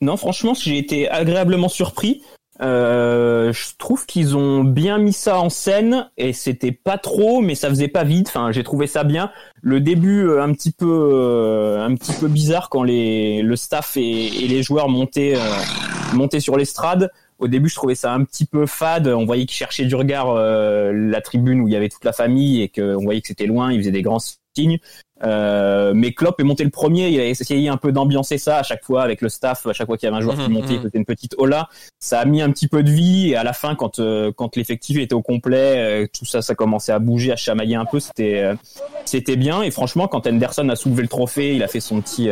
[0.00, 2.22] Non, franchement, j'ai été agréablement surpris.
[2.60, 7.56] Euh, je trouve qu'ils ont bien mis ça en scène et c'était pas trop, mais
[7.56, 8.28] ça faisait pas vide.
[8.28, 9.32] Enfin, j'ai trouvé ça bien.
[9.62, 11.88] Le début un petit peu,
[12.28, 15.34] bizarre quand le staff et, et les joueurs montaient,
[16.12, 17.10] montaient sur l'estrade
[17.42, 19.08] au début, je trouvais ça un petit peu fade.
[19.08, 22.12] On voyait qu'ils cherchaient du regard euh, la tribune où il y avait toute la
[22.12, 23.72] famille et qu'on voyait que c'était loin.
[23.72, 24.20] Ils faisaient des grands
[24.54, 24.78] signes.
[25.24, 27.08] Euh, mais Klopp est monté le premier.
[27.08, 29.66] Il a essayé un peu d'ambiancer ça à chaque fois avec le staff.
[29.66, 30.82] À chaque fois qu'il y avait un joueur qui mhm, montait, il mhm.
[30.82, 31.68] faisait une petite hola.
[31.98, 33.30] Ça a mis un petit peu de vie.
[33.30, 36.92] Et à la fin, quand euh, quand l'effectif était au complet, tout ça, ça commençait
[36.92, 37.98] à bouger, à chamailler un peu.
[37.98, 38.52] C'était
[39.04, 39.62] c'était bien.
[39.62, 42.30] Et franchement, quand Henderson a soulevé le trophée, il a fait son petit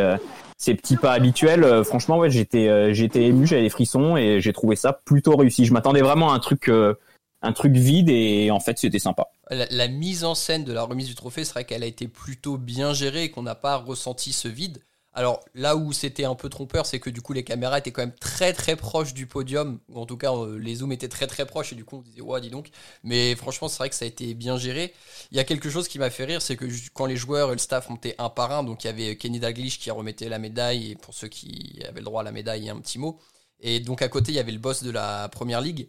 [0.60, 1.64] ces petits pas habituels.
[1.64, 5.34] Euh, franchement, ouais, j'étais euh, j'étais ému, j'avais des frissons et j'ai trouvé ça plutôt
[5.34, 5.64] réussi.
[5.64, 6.94] Je m'attendais vraiment à un truc euh,
[7.40, 9.28] un truc vide et en fait c'était sympa.
[9.50, 12.58] La, mise en scène de la remise du trophée, c'est vrai qu'elle a été plutôt
[12.58, 14.82] bien gérée et qu'on n'a pas ressenti ce vide.
[15.12, 18.02] Alors là où c'était un peu trompeur, c'est que du coup les caméras étaient quand
[18.02, 21.26] même très très proches du podium, ou en tout cas euh, les zooms étaient très
[21.26, 22.70] très proches et du coup on disait ouais dis donc.
[23.02, 24.94] Mais franchement c'est vrai que ça a été bien géré.
[25.32, 27.54] Il y a quelque chose qui m'a fait rire, c'est que quand les joueurs et
[27.54, 30.38] le staff montaient un par un, donc il y avait Kenny Dalglish qui remettait la
[30.38, 33.18] médaille et pour ceux qui avaient le droit à la médaille un petit mot.
[33.60, 35.88] Et donc à côté il y avait le boss de la première ligue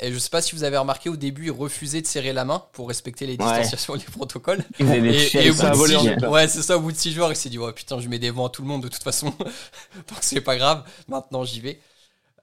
[0.00, 2.44] et je sais pas si vous avez remarqué au début, il refusait de serrer la
[2.44, 4.64] main pour respecter les distanciations et les protocoles.
[4.78, 6.78] Il et, au bout de six, ouais, c'est ça.
[6.78, 8.50] Au bout de six jours, il s'est dit ouais putain, je mets des vents à
[8.50, 10.84] tout le monde de toute façon, donc c'est pas grave.
[11.08, 11.78] Maintenant, j'y vais.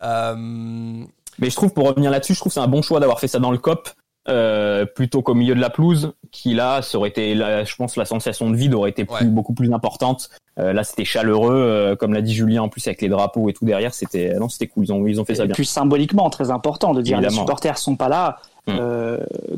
[0.03, 3.27] Euh, Mais je trouve pour revenir là-dessus, je trouve c'est un bon choix d'avoir fait
[3.27, 3.89] ça dans le COP
[4.29, 8.05] euh, plutôt qu'au milieu de la pelouse, qui là, ça aurait été, je pense, la
[8.05, 10.29] sensation de vide aurait été beaucoup plus importante.
[10.59, 13.53] Euh, là, c'était chaleureux, euh, comme l'a dit Julien, en plus avec les drapeaux et
[13.53, 14.85] tout derrière, c'était non, c'était cool.
[14.85, 15.55] Ils ont, ils ont fait ça bien.
[15.55, 18.39] Plus symboliquement, très important de dire les supporters sont pas là.
[18.67, 18.77] Mm.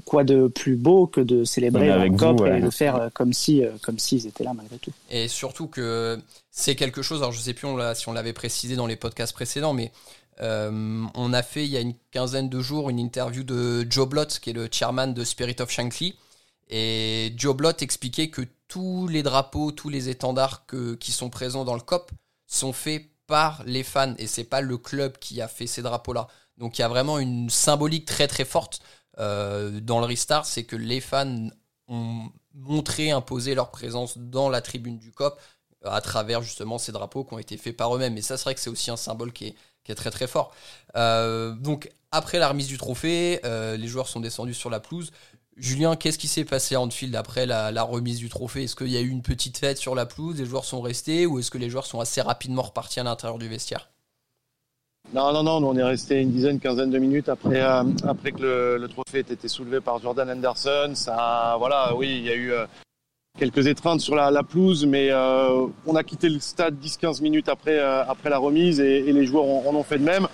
[0.05, 3.99] quoi de plus beau que de célébrer avec COP et de faire comme si, comme
[3.99, 4.91] s'ils étaient là malgré tout.
[5.09, 6.17] Et surtout que
[6.51, 7.19] c'est quelque chose.
[7.19, 9.91] Alors, je sais plus si on l'avait précisé dans les podcasts précédents, mais
[10.41, 14.07] euh, on a fait il y a une quinzaine de jours une interview de Joe
[14.07, 16.15] Blott, qui est le chairman de Spirit of Shankly.
[16.69, 20.65] Et Joe Blott expliquait que tous les drapeaux, tous les étendards
[20.99, 22.11] qui sont présents dans le COP
[22.47, 26.27] sont faits par les fans et c'est pas le club qui a fait ces drapeaux-là.
[26.57, 28.81] Donc il y a vraiment une symbolique très très forte
[29.19, 31.49] euh, dans le restart, c'est que les fans
[31.87, 35.39] ont montré, imposé leur présence dans la tribune du COP
[35.83, 38.17] à travers justement ces drapeaux qui ont été faits par eux-mêmes.
[38.17, 40.27] Et ça, c'est vrai que c'est aussi un symbole qui est, qui est très très
[40.27, 40.53] fort.
[40.95, 45.11] Euh, donc après la remise du trophée, euh, les joueurs sont descendus sur la pelouse.
[45.57, 48.63] Julien, qu'est-ce qui s'est passé à Anfield après la, remise du trophée?
[48.63, 51.25] Est-ce qu'il y a eu une petite fête sur la pelouse, les joueurs sont restés,
[51.25, 53.89] ou est-ce que les joueurs sont assez rapidement repartis à l'intérieur du vestiaire?
[55.13, 58.77] Non, non, non, on est resté une dizaine, quinzaine de minutes après, euh, après que
[58.79, 60.93] le, trophée ait été soulevé par Jordan Anderson.
[60.95, 62.53] Ça, voilà, oui, il y a eu
[63.37, 67.79] quelques étreintes sur la, pelouse, mais euh, on a quitté le stade 10-15 minutes après,
[67.79, 70.27] euh, après la remise et, les joueurs en ont fait de même.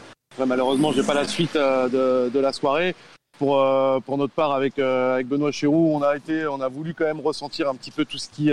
[0.45, 2.95] malheureusement, j'ai pas la suite euh, de, la soirée.
[3.37, 3.63] Pour,
[4.03, 7.19] pour notre part, avec, avec Benoît Chéroux, on a été, on a voulu quand même
[7.19, 8.49] ressentir un petit peu tout ce qui,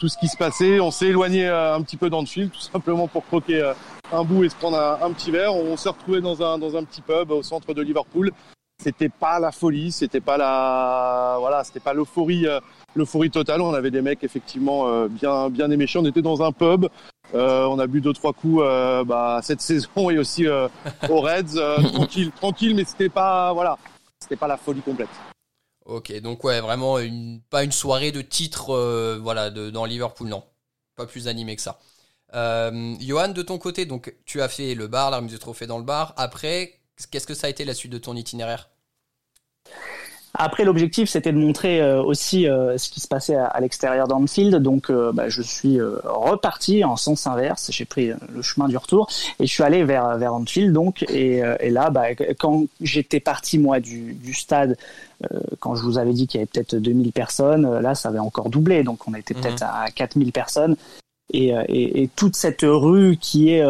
[0.00, 0.80] tout ce qui se passait.
[0.80, 3.72] On s'est éloigné un petit peu dans le fil, tout simplement pour croquer
[4.12, 5.54] un bout et se prendre un, petit verre.
[5.54, 8.32] On s'est retrouvé dans un, dans un petit pub au centre de Liverpool
[8.82, 12.46] c'était pas la folie, c'était pas la voilà, c'était pas l'euphorie
[12.96, 13.60] l'euphorie totale.
[13.60, 15.98] On avait des mecs effectivement euh, bien bien éméchés.
[15.98, 16.86] On était dans un pub.
[17.34, 21.60] Euh, on a bu deux trois coups euh, bah, cette saison et aussi aux Reds
[21.92, 23.78] tranquille tranquille mais c'était pas voilà
[24.20, 25.08] c'était pas la folie complète.
[25.84, 30.44] Ok donc ouais vraiment une, pas une soirée de titre voilà de, dans Liverpool non
[30.96, 31.78] pas plus animé que ça.
[32.32, 35.78] Johan de ton côté donc tu as fait le bar la remise de trophée dans
[35.78, 36.80] le bar après
[37.10, 38.68] qu'est-ce que ça a été la suite de ton itinéraire?
[40.38, 44.56] Après, l'objectif, c'était de montrer euh, aussi euh, ce qui se passait à, l'extérieur d'Anfield.
[44.56, 47.70] Donc, euh, bah, je suis reparti en sens inverse.
[47.72, 49.08] J'ai pris le chemin du retour
[49.40, 50.72] et je suis allé vers vers Anfield.
[50.72, 54.76] Donc, et, et là, bah, quand j'étais parti moi du, du stade,
[55.60, 58.50] quand je vous avais dit qu'il y avait peut-être 2000 personnes, là, ça avait encore
[58.50, 58.82] doublé.
[58.82, 59.70] Donc, on était peut-être mhm.
[59.72, 60.76] à 4000 personnes.
[61.32, 63.64] et, et, toute cette rue qui est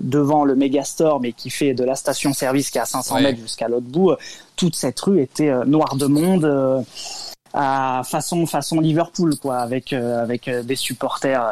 [0.00, 3.68] devant le Megastore, mais qui fait de la station-service qui est à 500 mètres jusqu'à
[3.68, 4.14] l'autre bout,
[4.58, 6.84] toute cette rue était noire de monde
[7.54, 11.42] à façon façon Liverpool quoi avec avec des supporters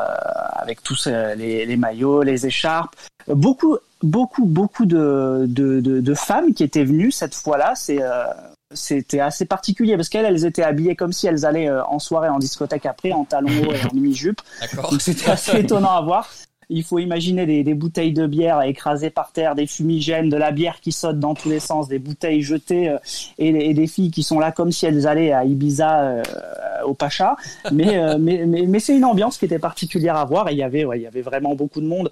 [0.52, 2.94] avec tous les, les, maillots les écharpes.
[3.28, 8.02] Beaucoup beaucoup beaucoup de, de, de, de femmes qui étaient venues cette fois-là c'est
[8.72, 12.28] c'était assez particulier parce qu'elles elles étaient habillées comme si elles allaient euh, en soirée
[12.28, 14.40] en discothèque après en talons hauts et en mini jupe
[14.90, 16.28] donc c'était assez étonnant à voir
[16.68, 20.50] il faut imaginer des, des, bouteilles de bière écrasées par terre, des fumigènes, de la
[20.50, 22.98] bière qui saute dans tous les sens, des bouteilles jetées euh,
[23.38, 26.22] et, et, des filles qui sont là comme si elles allaient à Ibiza euh,
[26.84, 27.36] au Pacha.
[27.72, 30.62] Mais, mais, mais, mais c'est une ambiance qui était particulière à voir et il y
[30.62, 32.10] avait, ouais, il y avait vraiment beaucoup de monde.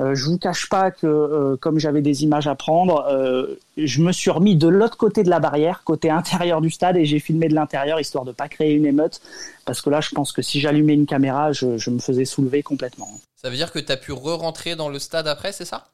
[0.00, 4.00] Euh, je vous cache pas que euh, comme j'avais des images à prendre, euh, je
[4.00, 7.18] me suis remis de l'autre côté de la barrière, côté intérieur du stade, et j'ai
[7.18, 9.20] filmé de l'intérieur histoire de pas créer une émeute,
[9.66, 13.08] parce que là, je pense que si j'allumais une caméra, je, me faisais soulever complètement.
[13.36, 15.86] Ça veut dire que tu as pu re-rentrer dans le stade après, c'est ça?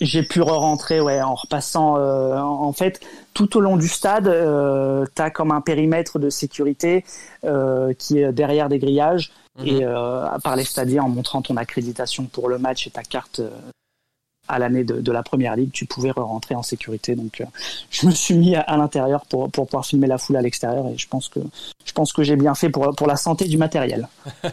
[0.00, 1.96] J'ai pu re-rentrer ouais, en repassant.
[1.96, 3.00] en fait,
[3.34, 7.04] tout au long du stade, tu as comme un périmètre de sécurité
[7.98, 9.32] qui est derrière des grillages.
[9.60, 9.82] Et mhm.
[9.82, 13.50] euh, par les stadiers, en montrant ton accréditation pour le match et ta carte euh,
[14.48, 17.14] à l'année de, de, la première ligue, tu pouvais rentrer en sécurité.
[17.14, 17.44] Donc, euh,
[17.90, 20.96] je me suis mis à, l'intérieur pour, pour pouvoir filmer la foule à l'extérieur et
[20.96, 21.40] je pense que
[21.84, 24.08] je pense que j'ai bien fait pour, pour la santé du matériel.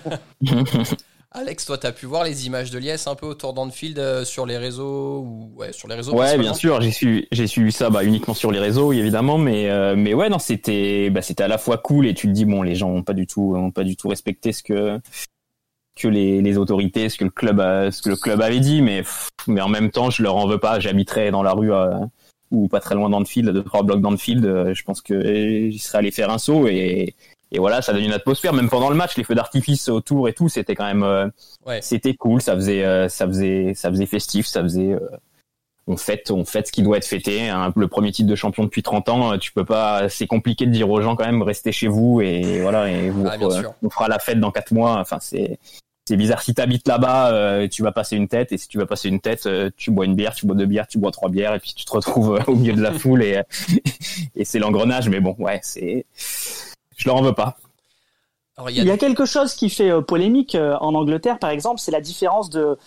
[1.31, 4.25] Alex, toi, tu as pu voir les images de Lies un peu autour d'Anfield euh,
[4.25, 7.71] sur les réseaux ou ouais, sur les réseaux Ouais, bien sûr, j'ai suivi, j'ai suivi
[7.71, 11.43] ça bah, uniquement sur les réseaux, évidemment, mais euh, mais ouais, non, c'était bah, c'était
[11.43, 13.53] à la fois cool et tu te dis bon, les gens ont pas du tout
[13.55, 14.99] ont pas du tout respecté ce que
[15.95, 18.81] que les, les autorités, ce que le club a, ce que le club avait dit,
[18.81, 19.03] mais
[19.45, 20.79] mais en même temps, je leur en veux pas.
[20.79, 21.93] J'habiterais dans la rue euh,
[22.49, 24.73] ou pas très loin d'Anfield, de trois blocs d'Anfield.
[24.73, 27.13] Je pense que j'y serais allé faire un saut et
[27.51, 28.53] et voilà, ça donne une atmosphère.
[28.53, 31.27] Même pendant le match, les feux d'artifice autour et tout, c'était quand même, euh,
[31.81, 32.41] c'était cool.
[32.41, 34.45] Ça faisait, euh, ça faisait, ça faisait festif.
[34.45, 34.99] Ça faisait, euh,
[35.87, 37.49] on fête, on fête ce qui doit être fêté.
[37.49, 37.73] Hein.
[37.75, 40.09] Le premier titre de champion depuis 30 ans, tu peux pas.
[40.09, 43.25] C'est compliqué de dire aux gens quand même restez chez vous et voilà et vous,
[43.27, 43.37] ah,
[43.81, 44.97] on fera la fête dans quatre mois.
[44.99, 45.57] Enfin c'est
[46.07, 46.43] c'est bizarre.
[46.43, 49.47] Si t'habites là-bas, tu vas passer une tête, et si tu vas passer une tête,
[49.77, 51.85] tu bois une bière, tu bois deux bières, tu bois trois bières, et puis tu
[51.85, 53.43] te retrouves au milieu de la foule, et,
[54.35, 55.07] et c'est l'engrenage.
[55.07, 56.07] Mais bon, ouais, c'est,
[56.99, 57.55] je leur en veux pas.
[58.67, 58.97] il, y a...
[58.97, 62.77] quelque chose qui fait euh, polémique euh, en Angleterre, par exemple, c'est la différence de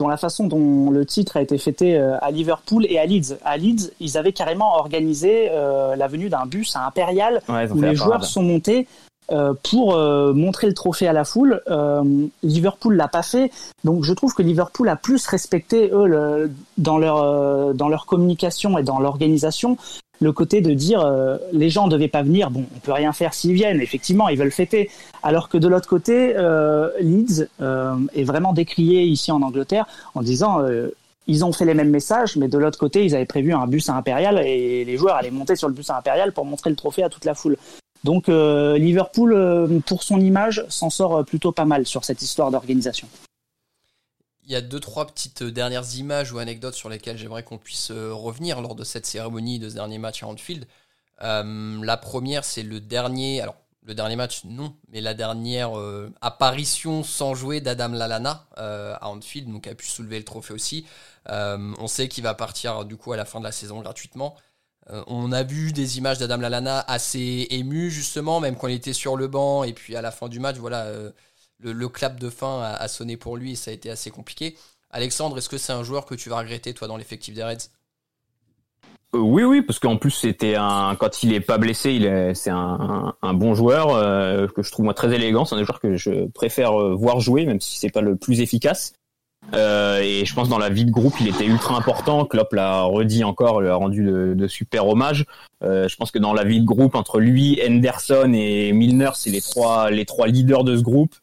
[0.00, 3.36] dans la façon dont le titre a été fêté euh, à Liverpool et à Leeds.
[3.44, 8.24] À Leeds, ils avaient carrément organisé la venue d'un bus à Impérial où les joueurs
[8.24, 8.86] sont montés
[9.62, 11.62] pour montrer le trophée à la foule.
[12.42, 13.52] Liverpool l'a pas fait,
[13.84, 18.78] donc je trouve que Liverpool a plus respecté eux le, dans leur dans leur communication
[18.78, 19.76] et dans l'organisation
[20.20, 23.12] le côté de dire euh, les gens ne devaient pas venir, bon, on peut rien
[23.12, 24.90] faire s'ils viennent, effectivement, ils veulent fêter.
[25.22, 30.22] Alors que de l'autre côté, euh, Leeds euh, est vraiment décrié ici en Angleterre en
[30.22, 30.60] disant
[31.26, 33.88] ils ont fait les mêmes messages, mais de l'autre côté, ils avaient prévu un bus
[33.88, 36.76] à Impérial et les joueurs allaient monter sur le bus à Impérial pour montrer le
[36.76, 37.56] trophée à toute la foule.
[38.02, 43.06] Donc Liverpool, pour son image, s'en sort plutôt pas mal sur cette histoire d'organisation
[44.50, 47.92] il y a deux, trois petites dernières images ou anecdotes sur lesquelles j'aimerais qu'on puisse
[47.92, 50.66] euh, revenir lors de cette cérémonie, de ce dernier match à Anfield.
[51.22, 53.54] Euh, la première, c'est le dernier, alors
[53.86, 59.48] le dernier match, non, mais la dernière euh, apparition sans jouer d'Adam Lalana à Anfield,
[59.48, 60.84] donc a pu soulever le trophée aussi.
[61.28, 64.34] on sait qu'il va partir du coup à la fin de la saison gratuitement.
[65.06, 69.16] on a vu des images d'Adam Lalana assez ému justement, même quand il était sur
[69.16, 70.86] le banc et puis à la fin du match, voilà
[71.62, 74.56] le, clap de fin a, sonné pour lui et ça a été assez compliqué.
[74.90, 77.70] Alexandre, est-ce que c'est un joueur que tu vas regretter, toi, dans l'effectif des Reds?
[79.14, 83.14] Euh, oui, oui, parce qu'en plus c'était un quand il est pas blessé, c'est un,
[83.34, 85.44] bon joueur euh, que je trouve moi très élégant.
[85.44, 88.40] C'est un joueur que je préfère euh, voir jouer, même si c'est pas le plus
[88.40, 88.92] efficace.
[89.52, 92.24] et je pense dans la vie de groupe, il était ultra important.
[92.24, 95.24] Klopp l'a redit encore, lui a rendu de, super hommages.
[95.62, 99.40] je pense que dans la vie de groupe entre lui, Henderson et Milner, c'est les
[99.40, 99.90] trois
[100.28, 101.14] leaders de ce groupe.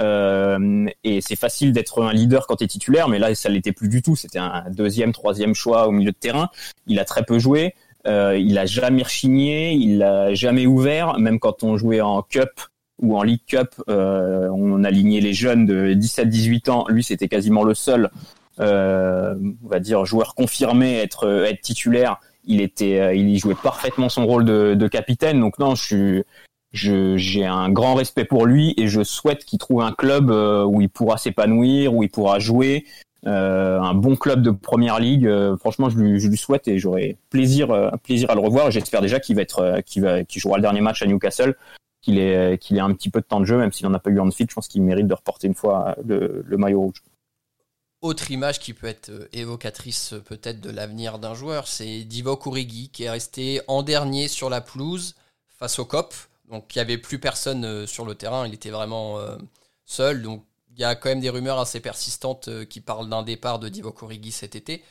[0.00, 3.72] Euh, et c'est facile d'être un leader quand tu es titulaire, mais là ça l'était
[3.72, 4.16] plus du tout.
[4.16, 6.48] C'était un deuxième, troisième choix au milieu de terrain.
[6.86, 7.74] Il a très peu joué.
[8.06, 12.50] Euh, il a jamais rechigné, il a jamais ouvert, même quand on jouait en Cup
[13.00, 16.86] ou en League Cup, euh, on alignait les jeunes de 17-18 ans.
[16.88, 18.10] Lui, c'était quasiment le seul,
[18.60, 22.20] euh, on va dire, joueur confirmé être être titulaire.
[22.44, 25.40] Il était, euh, il y jouait parfaitement son rôle de, de capitaine.
[25.40, 26.24] Donc non, je suis,
[26.74, 30.80] j'ai un grand respect pour lui et je souhaite qu'il trouve un club euh, où
[30.80, 32.84] il pourra s'épanouir, où il pourra jouer,
[33.26, 35.26] euh, un bon club de première ligue.
[35.26, 38.70] Euh, franchement, je lui, souhaite et j'aurai plaisir, plaisir à le revoir.
[38.72, 41.54] J'espère déjà qu'il va être, qu'il va, jouera le dernier match à Newcastle.
[42.02, 44.00] qu'il ait, qu'il ait un petit peu de temps de jeu, même s'il n'en a
[44.00, 44.46] pas eu en fit.
[44.48, 47.02] Je pense qu'il mérite de reporter une fois le, le maillot rouge.
[48.02, 53.04] Autre image qui peut être évocatrice peut-être de l'avenir d'un joueur, c'est Divock Origi qui
[53.04, 55.14] est resté en dernier sur la pelouse
[55.56, 56.12] face au COP.
[56.50, 59.18] Donc il n'y avait plus personne sur le terrain, il était vraiment
[59.84, 60.22] seul.
[60.22, 63.68] Donc il y a quand même des rumeurs assez persistantes qui parlent d'un départ de
[63.68, 64.82] Divock Origi cet été.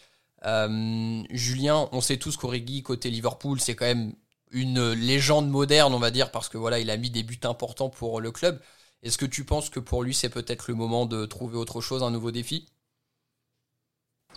[0.45, 4.13] Euh, Julien, on sait tous qu'Origi côté Liverpool, c'est quand même
[4.51, 7.89] une légende moderne, on va dire, parce que voilà, il a mis des buts importants
[7.89, 8.61] pour le club.
[9.01, 12.03] Est-ce que tu penses que pour lui, c'est peut-être le moment de trouver autre chose,
[12.03, 12.67] un nouveau défi?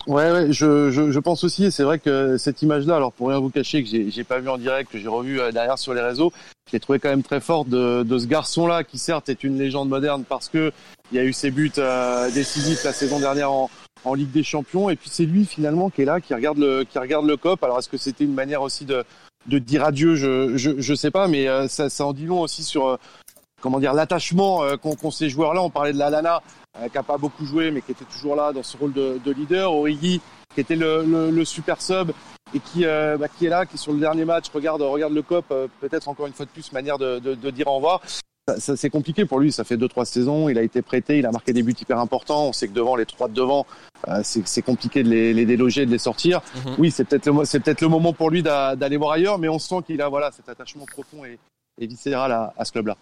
[0.05, 1.71] Ouais, ouais je, je, pense aussi.
[1.71, 4.57] C'est vrai que cette image-là, alors pour rien vous cacher, que j'ai pas vu en
[4.57, 6.31] direct, que j'ai revu euh, derrière sur les réseaux,
[6.67, 9.57] je l'ai trouvé quand même très forte de, de ce garçon-là, qui certes est une
[9.57, 10.71] légende moderne parce que
[11.11, 13.69] il y a eu ses buts euh, décisifs la saison dernière en,
[14.03, 14.89] en Ligue des Champions.
[14.89, 17.63] Et puis c'est lui finalement qui est là, qui regarde le, qui regarde le COP.
[17.63, 19.03] Alors est-ce que c'était une manière aussi de,
[19.47, 20.15] de dire adieu?
[20.15, 22.97] Je, je, je sais pas, mais euh, ça, ça en dit long aussi sur euh,
[23.61, 25.61] comment dire l'attachement euh, qu'ont ces joueurs-là.
[25.61, 26.41] On parlait de la Lana,
[26.91, 29.31] qui a pas beaucoup joué, mais qui était toujours là dans ce rôle de, de
[29.31, 29.73] leader.
[29.73, 30.21] Origi,
[30.53, 32.11] qui était le, le, super sub
[32.53, 35.47] et qui, bah, qui est là, qui sur le dernier match regarde, regarde le COP.
[35.79, 38.01] Peut-être encore une fois de plus manière de, de, de dire au revoir
[38.57, 39.51] ça, c'est compliqué pour lui.
[39.51, 40.47] Ça fait deux trois saisons.
[40.49, 41.19] Il a été prêté.
[41.19, 42.47] Il a marqué des buts hyper importants.
[42.47, 43.65] On sait que devant les trois de devant,
[44.07, 46.41] euh, c'est compliqué de les, les, déloger, de les sortir.
[46.55, 46.75] Mhm.
[46.77, 49.37] Oui, c'est peut-être le c'est peut-être le moment pour lui d'aller voir ailleurs.
[49.37, 51.37] Mais on sent qu'il a voilà cet attachement profond et,
[51.79, 52.95] et viscéral à, à ce club-là.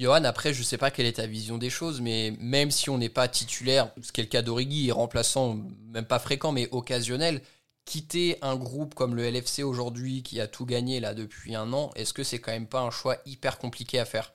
[0.00, 2.96] Johan, après, je sais pas quelle est ta vision des choses, mais même si on
[2.96, 5.58] n'est pas titulaire, ce qui est le cas d'Origi, remplaçant,
[5.88, 7.42] même pas fréquent, mais occasionnel,
[7.84, 11.90] quitter un groupe comme le LFC aujourd'hui qui a tout gagné là depuis un an,
[11.96, 14.32] est-ce que c'est quand même pas un choix hyper compliqué à faire?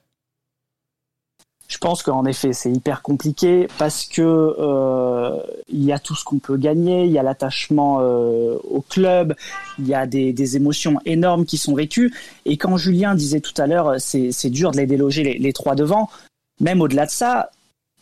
[1.68, 6.24] Je pense qu'en effet, c'est hyper compliqué parce que euh, il y a tout ce
[6.24, 9.34] qu'on peut gagner, il y a l'attachement euh, au club,
[9.78, 12.14] il y a des, des, émotions énormes qui sont vécues.
[12.44, 15.74] Et quand Julien disait tout à l'heure, c'est, dur de les déloger les, les trois
[15.74, 16.08] devant.
[16.60, 17.50] Même au-delà de ça,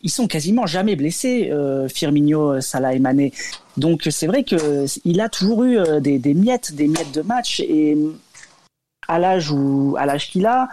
[0.05, 3.33] ils sont quasiment jamais blessés, euh, Firmino, Salah et Mané.
[3.79, 7.23] Donc c'est vrai que il a toujours eu euh, des, des miettes, des miettes de
[7.23, 7.97] match et
[9.09, 10.69] à l'âge où à l'âge qu'il a,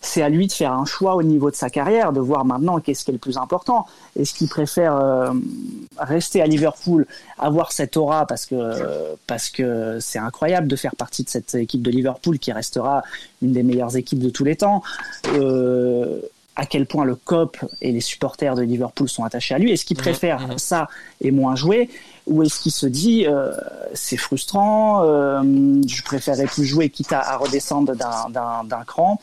[0.00, 2.80] c'est à lui de faire un choix au niveau de sa carrière, de voir maintenant
[2.80, 3.86] qu'est-ce qui est le plus important.
[4.18, 5.32] Est-ce qu'il préfère euh,
[5.98, 7.06] rester à Liverpool,
[7.38, 11.82] avoir cette aura parce que parce que c'est incroyable de faire partie de cette équipe
[11.82, 13.02] de Liverpool qui restera
[13.42, 14.82] une des meilleures équipes de tous les temps.
[15.34, 16.20] Euh,
[16.58, 19.72] à quel point le COP et les supporters de Liverpool sont attachés à lui?
[19.72, 20.58] Est-ce qu'il mmh, préfère mmh.
[20.58, 20.88] ça
[21.20, 21.90] et moins jouer?
[22.26, 23.52] Ou est-ce qu'il se dit euh,
[23.92, 29.20] c'est frustrant, je préférerais plus jouer quitte à redescendre d'un cran?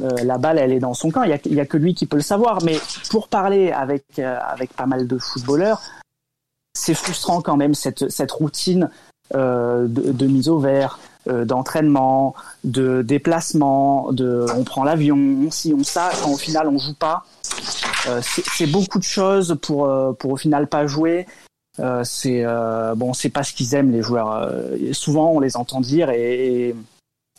[0.00, 1.22] Euh, la balle, elle est dans son camp.
[1.22, 2.62] Il y a, que lui qui peut le savoir.
[2.64, 2.78] Mais
[3.10, 5.82] pour parler avec euh, avec pas mal de footballeurs,
[6.74, 8.90] c'est frustrant quand même cette cette routine
[9.34, 12.34] euh, de, de, mise au vert, d'entraînement,
[12.64, 16.10] de déplacement, de on prend l'avion, on si on ça.
[16.22, 17.24] Quand au final on joue pas,
[18.22, 21.26] c'est beaucoup de choses pour pour au final pas jouer.
[22.04, 22.44] c'est
[22.96, 24.50] bon, c'est pas ce qu'ils aiment les joueurs.
[24.92, 26.74] souvent on les entend dire et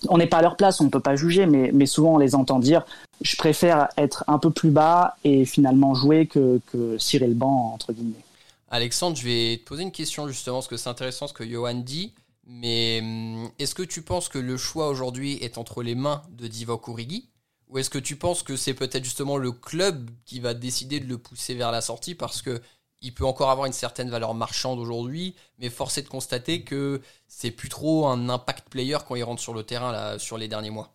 [0.07, 2.35] on n'est pas à leur place, on ne peut pas juger, mais, souvent on les
[2.35, 2.85] entend dire
[3.21, 7.73] je préfère être un peu plus bas et finalement jouer que, que cirer le banc,
[7.73, 8.23] entre guillemets.
[8.69, 11.73] Alexandre, je vais te poser une question justement, parce que c'est intéressant ce que Johan
[11.73, 12.13] dit,
[12.45, 16.47] mais hum, est-ce que tu penses que le choix aujourd'hui est entre les mains de
[16.47, 17.29] Divock Origi?
[17.67, 21.07] Ou est-ce que tu penses que c'est peut-être justement le club qui va décider de
[21.07, 22.61] le pousser vers la sortie parce que
[23.01, 27.01] il peut encore avoir une certaine valeur marchande aujourd'hui, mais force est de constater que
[27.27, 30.47] c'est plus trop un impact player quand il rentre sur le terrain là, sur les
[30.47, 30.91] derniers mois.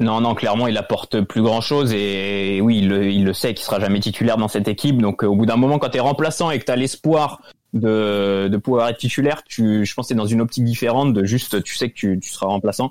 [0.00, 3.78] Non, non, clairement, il apporte plus grand chose et, oui, il le, sait qu'il sera
[3.78, 5.00] jamais titulaire dans cette équipe.
[5.00, 7.40] Donc, euh, au bout d'un moment, quand tu es remplaçant et que tu as l'espoir
[7.72, 11.62] de, pouvoir être titulaire, tu, je pense que c'est dans une optique différente de juste,
[11.62, 12.90] tu sais que tu, tu seras remplaçant.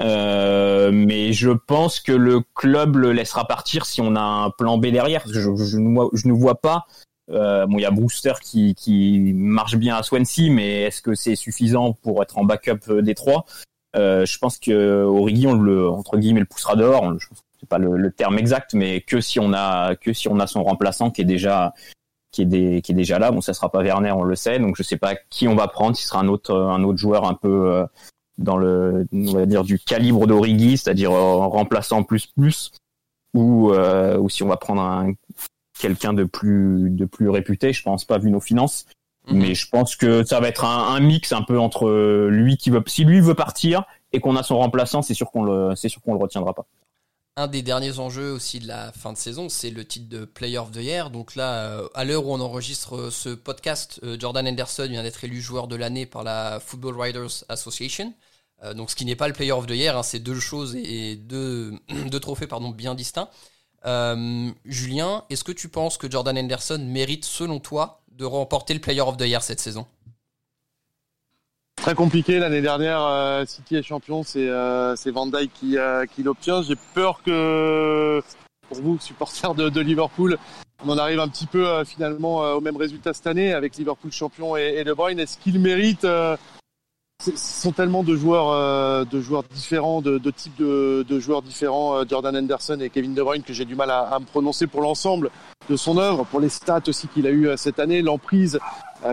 [0.00, 4.76] Euh, mais je pense que le club le laissera partir si on a un plan
[4.76, 5.22] B derrière.
[5.26, 6.86] je, je, je, ne vois pas
[7.30, 11.14] euh, bon, il y a Brewster qui, qui marche bien à Swansea, mais est-ce que
[11.14, 13.46] c'est suffisant pour être en backup euh, des trois?
[13.96, 17.18] Euh, Je pense que Origi, entre guillemets le poussera dehors.
[17.18, 20.38] Je pense c'est pas le, terme exact, mais que si on a que si on
[20.38, 21.72] a son remplaçant qui est déjà
[22.30, 23.30] qui est, déjà là.
[23.30, 25.68] Bon, ça sera pas Werner, on le sait, donc je sais pas qui on va
[25.68, 25.96] prendre.
[25.96, 27.86] Si sera un autre un autre joueur un peu
[28.36, 32.72] dans le on va dire du calibre d'Origi, c'est-à-dire remplaçant plus plus,
[33.32, 35.14] ou ou si on va prendre un
[35.84, 38.86] quelqu'un de plus de plus réputé, je pense pas vu nos finances.
[39.28, 39.38] Mhm.
[39.38, 42.82] Mais je pense que ça va être un, mix un peu entre lui qui veut,
[42.86, 46.00] si lui veut partir et qu'on a son remplaçant, c'est sûr qu'on le, c'est sûr
[46.00, 46.66] qu'on le retiendra pas.
[47.36, 50.58] Un des derniers enjeux aussi de la fin de saison, c'est le titre de Player
[50.58, 51.10] of the Year.
[51.10, 55.22] Donc là, euh, à l'heure où on enregistre ce podcast, euh, Jordan Henderson vient d'être
[55.24, 58.14] élu joueur de l'année par la Football Writers Association.
[58.74, 61.16] donc ce qui n'est pas le Player of the Year, hein, c'est deux choses et
[61.16, 61.72] deux,
[62.10, 63.28] deux trophées pardon, bien distincts.
[64.64, 69.02] Julien, est-ce que tu penses que Jordan Henderson mérite, selon toi, de remporter le Player
[69.02, 69.86] of the Year cette saison?
[71.76, 73.44] Très compliqué l'année dernière.
[73.46, 74.46] City est champion, c'est
[75.10, 75.76] Van Dyke qui,
[76.14, 76.62] qui l'obtient.
[76.62, 78.22] J'ai peur que
[78.68, 80.38] pour vous, supporters de, Liverpool,
[80.84, 83.76] on en arrive un petit peu euh, finalement euh, au même résultat cette année avec
[83.76, 85.18] Liverpool champion et, De Bruyne.
[85.18, 86.36] Est-ce qu'il mérite euh,
[87.24, 92.78] Ce sont tellement de joueurs, de joueurs différents, de, types de, joueurs différents, Jordan Henderson
[92.80, 95.30] et Kevin De Bruyne, que j'ai du mal à, me prononcer pour l'ensemble
[95.70, 98.58] de son œuvre, pour les stats aussi qu'il a eu cette année, l'emprise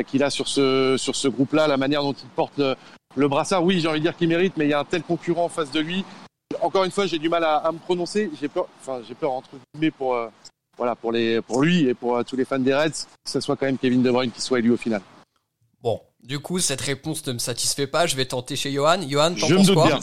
[0.07, 2.59] qu'il a sur ce sur ce groupe-là, la manière dont il porte
[3.15, 3.63] le, brassard.
[3.63, 5.49] Oui, j'ai envie de dire qu'il mérite, mais il y a un tel concurrent en
[5.49, 6.03] face de lui
[6.61, 8.29] encore une fois, j'ai du mal à, me prononcer.
[8.39, 10.27] J'ai peur, enfin, j'ai peur entre guillemets pour, euh,
[10.77, 13.39] voilà, pour les, pour lui et pour euh, tous les fans des Reds, que ce
[13.39, 15.01] soit quand même Kevin De Bruyne qui soit élu au final.
[15.83, 18.05] Bon, du coup, cette réponse ne me satisfait pas.
[18.05, 19.01] Je vais tenter chez Johan.
[19.07, 19.89] Johan, t'en penses quoi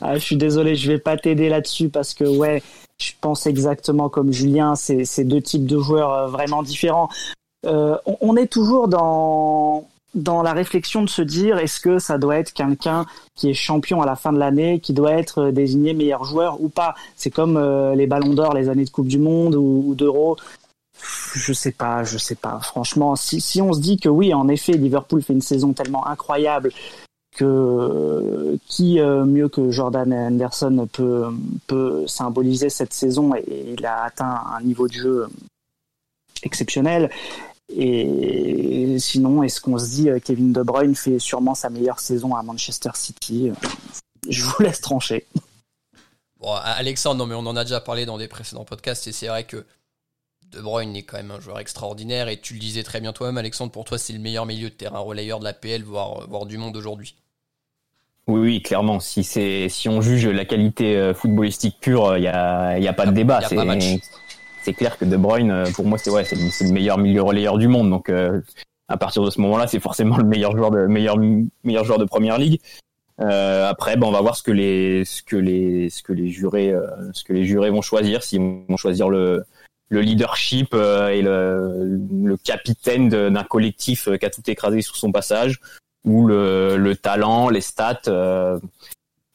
[0.00, 2.62] ah, Je suis désolé, je vais pas t'aider là-dessus parce que ouais,
[2.98, 4.74] je pense exactement comme Julien.
[4.74, 7.08] C'est deux types de joueurs euh, vraiment différents.
[7.64, 12.52] on, est toujours dans dans la réflexion de se dire est-ce que ça doit être
[12.52, 13.04] quelqu'un
[13.34, 16.60] qui est champion à la fin de l'année, qui doit être euh, désigné meilleur joueur
[16.60, 16.94] ou pas?
[17.16, 20.36] C'est comme euh, les ballons d'or, les années de Coupe du Monde ou, d'Euro.
[21.34, 22.60] Je sais pas, je sais pas.
[22.60, 26.72] Franchement, si, on se dit que oui, en effet, Liverpool fait une saison tellement incroyable
[27.36, 30.88] que qui euh, mieux que Jordan Anderson
[31.66, 35.28] peut symboliser cette saison et il a atteint un niveau de jeu
[36.42, 37.10] exceptionnel
[37.68, 42.34] et sinon, est-ce qu'on se dit euh, Kevin De Bruyne fait sûrement sa meilleure saison
[42.34, 43.54] à Manchester City euh,
[44.28, 45.26] Je vous laisse trancher.
[46.38, 49.26] Bon, Alexandre, non mais on en a déjà parlé dans des précédents podcasts et c'est
[49.26, 49.64] vrai que
[50.52, 53.38] De Bruyne est quand même un joueur extraordinaire et tu le disais très bien toi-même,
[53.38, 56.46] Alexandre, pour toi c'est le meilleur milieu de terrain relayeur de la PL, voire, voire
[56.46, 57.16] du monde aujourd'hui.
[58.28, 58.98] Oui, oui, clairement.
[58.98, 62.92] Si c'est si on juge la qualité euh, footballistique pure, il n'y a, y a
[62.92, 63.40] pas de débat.
[64.66, 67.56] C'est clair que De Bruyne, euh, pour moi, c'est ouais, c'est le meilleur milieu relayeur
[67.56, 67.88] du monde.
[67.88, 68.40] Donc, euh,
[68.88, 71.18] à partir de ce moment-là, c'est forcément le meilleur joueur de meilleur
[71.62, 72.60] meilleur joueur de première ligue.
[73.20, 76.30] Euh, après, ben, on va voir ce que les ce que les ce que les
[76.30, 76.74] jurés
[77.12, 78.24] ce que les jurés vont choisir.
[78.24, 79.44] S'ils vont choisir le
[79.88, 85.60] le leadership et le, le capitaine d'un collectif qui a tout écrasé sur son passage,
[86.04, 88.02] ou le, le talent, les stats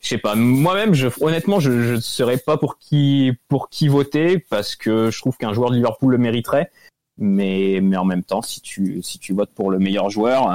[0.01, 0.35] je sais pas.
[0.35, 5.19] Moi-même, je, honnêtement, je ne serais pas pour qui pour qui voter parce que je
[5.19, 6.71] trouve qu'un joueur de Liverpool le mériterait.
[7.17, 10.49] Mais mais en même temps, si tu si tu votes pour le meilleur joueur,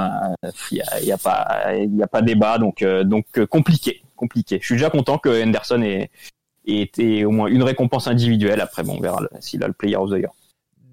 [0.71, 2.57] il euh, y, a, pas il a pas débat.
[2.57, 4.57] Donc euh, donc euh, compliqué compliqué.
[4.59, 6.09] Je suis déjà content que Henderson ait,
[6.67, 8.61] été au moins une récompense individuelle.
[8.61, 10.31] Après, bon, on verra s'il a le Player of the Year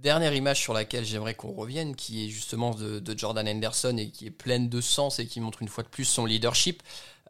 [0.04, 4.26] dernière image sur laquelle j'aimerais qu'on revienne, qui est justement de, Jordan Henderson et qui
[4.26, 6.82] est pleine de sens et qui montre une fois de plus son leadership.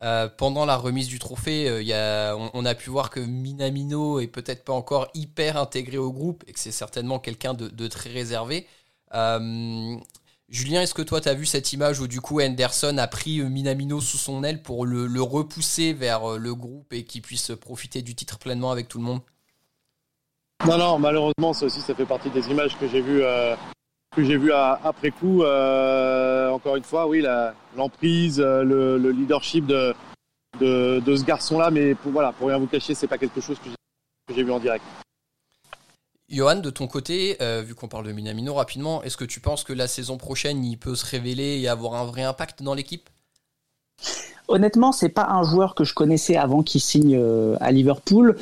[0.03, 4.65] Euh, pendant la remise du trophée, euh, on, a pu voir que Minamino est peut-être
[4.65, 8.67] pas encore hyper intégré au groupe et que c'est certainement quelqu'un de, très réservé.
[9.15, 9.97] Euh,
[10.55, 13.43] Julien, est-ce que toi tu as vu cette image où du coup Henderson a pris
[13.43, 18.15] Minamino sous son aile pour le, repousser vers le groupe et qu'il puisse profiter du
[18.15, 19.21] titre pleinement avec tout le monde?
[20.65, 25.43] Non, non, malheureusement, ça aussi, ça fait partie des images que j'ai vues après coup.
[25.43, 27.27] Euh, encore une fois, oui,
[27.77, 29.93] l'emprise, euh, le, leadership de,
[30.61, 33.71] ce garçon-là, mais pour, pour rien vous cacher, c'est pas quelque chose que
[34.33, 34.85] j'ai vu en direct.
[36.29, 39.63] Johan, de ton côté, euh, vu qu'on parle de Minamino rapidement, est-ce que tu penses
[39.63, 43.09] que la saison prochaine, il peut se révéler et avoir un vrai impact dans l'équipe?
[44.49, 47.19] Honnêtement, c'est pas un joueur que je connaissais avant qu'il signe
[47.61, 48.37] à Liverpool.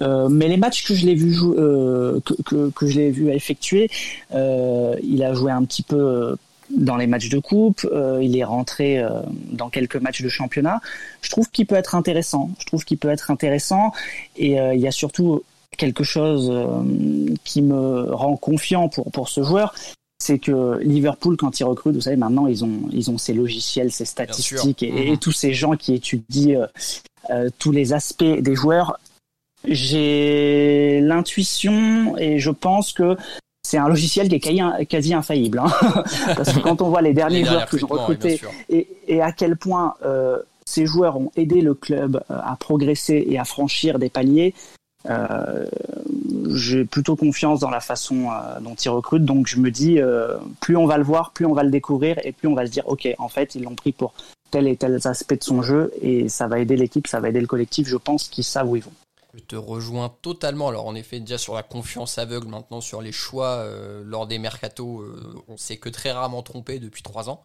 [0.00, 2.20] Euh, mais les matchs que je l'ai vu euh,
[3.32, 3.90] effectuer,
[4.34, 6.36] euh, il a joué un petit peu euh,
[6.70, 9.04] dans les matchs de coupe, euh, il est rentré
[9.52, 10.80] dans quelques matchs de championnat.
[11.22, 12.50] Je trouve qu'il peut être intéressant.
[12.58, 13.92] Je trouve qu'il peut être intéressant
[14.36, 15.42] et il y a surtout
[15.76, 16.52] quelque chose
[17.44, 19.74] qui me rend confiant pour pour ce joueur,
[20.18, 23.92] c'est que Liverpool, quand ils recrutent, vous savez, maintenant ils ont ils ont ces logiciels,
[23.92, 25.18] ces statistiques et, et, mhm.
[25.18, 26.68] tous ces gens qui étudient
[27.30, 28.98] euh, tous les aspects des joueurs
[29.66, 33.16] j'ai l'intuition et je pense que
[33.62, 35.58] c'est un logiciel qui est quasi infaillible.
[35.58, 35.72] Hein.
[36.36, 39.56] Parce que quand on voit les derniers joueurs qu'ils ont recrutés et, et, à quel
[39.56, 44.10] point euh, ces joueurs ont aidé le club euh, à progresser et à franchir des
[44.10, 44.54] paliers,
[45.10, 45.66] euh,
[46.54, 49.24] j'ai plutôt confiance dans la façon euh, dont ils recrutent.
[49.24, 52.18] Donc je me dis, euh, plus on va le voir, plus on va le découvrir
[52.24, 54.14] et plus on va se dire, ok, en fait, ils l'ont pris pour
[54.50, 57.40] tel et tel aspect de son jeu et ça va aider l'équipe, ça va aider
[57.40, 57.88] le collectif.
[57.88, 58.92] Je pense qu'ils savent où ils vont.
[59.34, 60.68] Je te rejoins totalement.
[60.68, 63.66] Alors en effet, déjà sur la confiance aveugle, maintenant sur les choix
[64.04, 65.02] lors des mercatos,
[65.48, 67.42] on s'est que très rarement trompé depuis trois ans.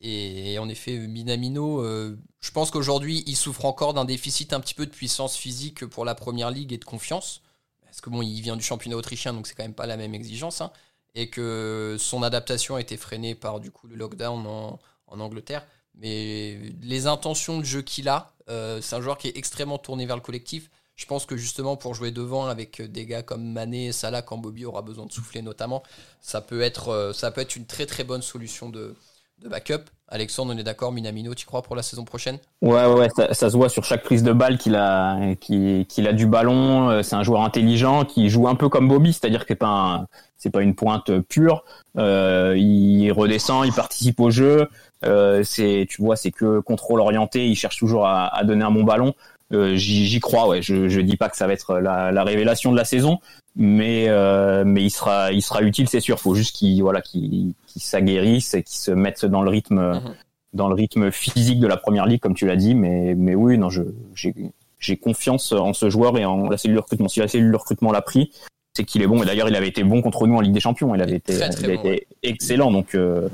[0.00, 4.86] Et en effet, Minamino, je pense qu'aujourd'hui, il souffre encore d'un déficit un petit peu
[4.86, 7.42] de puissance physique pour la première ligue et de confiance.
[7.82, 10.14] Parce que bon, il vient du championnat autrichien, donc c'est quand même pas la même
[10.14, 10.60] exigence.
[10.60, 10.70] Hein.
[11.14, 14.78] et que son adaptation a été freinée par du coup le lockdown en,
[15.08, 15.66] en Angleterre.
[15.94, 20.06] Mais les intentions de jeu qu'il a, euh, c'est un joueur qui est extrêmement tourné
[20.06, 20.70] vers le collectif.
[20.94, 24.64] Je pense que justement pour jouer devant avec des gars comme Mané, Salah, quand Bobby
[24.64, 25.82] aura besoin de souffler notamment,
[26.20, 28.94] ça peut être, euh, ça peut être une très très bonne solution de,
[29.42, 29.84] de backup.
[30.10, 32.38] Alexandre, on est d'accord, Minamino, tu crois pour la saison prochaine?
[32.62, 36.12] Ouais, ouais, ça, ça, se voit sur chaque prise de balle qu'il a, qu'il, a
[36.14, 36.88] du ballon.
[36.88, 40.06] Euh, c'est un joueur intelligent qui joue un peu comme Bobby, c'est-à-dire que c'est pas,
[40.38, 41.62] c'est pas une pointe pure.
[41.98, 44.70] Euh, il redescend, il participe au jeu.
[45.04, 47.46] Euh, c'est, tu vois, c'est que contrôle orienté.
[47.46, 49.14] Il cherche toujours à, à donner un bon ballon.
[49.52, 50.60] Euh, j'y, crois, ouais.
[50.60, 53.18] Je, je dis pas que ça va être la, la révélation de la saison,
[53.56, 56.20] mais euh, mais il sera il sera utile, c'est sûr.
[56.20, 60.14] Faut juste qu'il voilà qu'il, qu'il s'aguerrisse et qu'il se mette dans le rythme mhm.
[60.52, 62.74] dans le rythme physique de la première ligue, comme tu l'as dit.
[62.74, 63.82] Mais mais oui, non, je
[64.14, 64.34] j'ai
[64.78, 67.08] j'ai confiance en ce joueur et en la cellule de recrutement.
[67.08, 68.30] Si la cellule de recrutement l'a pris,
[68.78, 69.22] c'est qu'il est bon.
[69.22, 70.94] Et d'ailleurs, il avait été bon contre nous en Ligue des Champions.
[70.94, 72.70] Il avait été, excellent.
[72.70, 73.28] Donc, euh,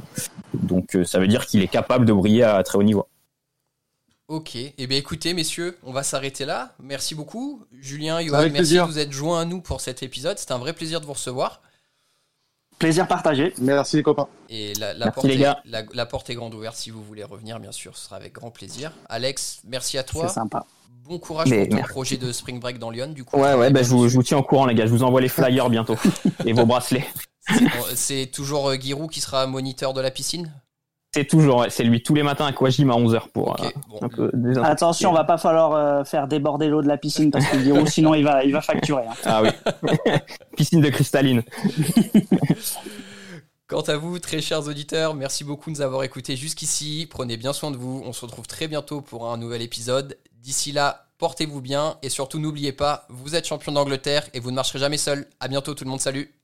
[0.54, 3.06] donc euh, ça veut dire qu'il est capable de briller à très haut niveau.
[4.28, 6.74] Ok, et eh bien écoutez messieurs, on va s'arrêter là.
[6.82, 7.62] Merci beaucoup.
[7.78, 10.38] Julien, Yoann, merci de vous être joints à nous pour cet épisode.
[10.38, 11.60] C'était un vrai plaisir de vous recevoir.
[12.78, 13.52] Plaisir partagé.
[13.58, 14.26] Merci les copains.
[14.48, 17.96] Et la, porte est, la, porte est grande ouverte si vous voulez revenir, bien sûr,
[17.98, 18.92] ce sera avec grand plaisir.
[19.10, 20.26] Alex, merci à toi.
[20.26, 20.64] C'est sympa.
[21.04, 23.38] Bon courage pour ton projet de Spring Break dans Lyon, du coup.
[23.38, 24.86] Ouais, ouais, bah, je, vous, je, vous, tiens au courant, les gars.
[24.86, 25.96] Je vous envoie les flyers bientôt
[26.46, 27.06] et vos bracelets.
[27.94, 30.50] C'est toujours euh, Giroud qui sera moniteur de la piscine?
[31.14, 33.68] C'est toujours, c'est lui tous les matins à Kouajim à 11h pour euh,
[34.00, 34.32] un peu
[34.64, 38.14] Attention, va pas falloir euh, faire déborder l'eau de la piscine parce que Giroud, sinon
[38.14, 39.04] il va, il va facturer.
[39.06, 39.14] Hein.
[39.24, 39.50] Ah oui.
[40.56, 41.44] piscine de cristalline.
[43.68, 47.06] Quant à vous, très chers auditeurs, merci beaucoup de nous avoir écoutés jusqu'ici.
[47.08, 48.02] Prenez bien soin de vous.
[48.04, 50.18] On se retrouve très bientôt pour un nouvel épisode.
[50.42, 54.56] D'ici là, portez-vous bien et surtout n'oubliez pas, vous êtes champion d'Angleterre et vous ne
[54.56, 55.26] marcherez jamais seul.
[55.38, 56.34] À bientôt tout le monde, salut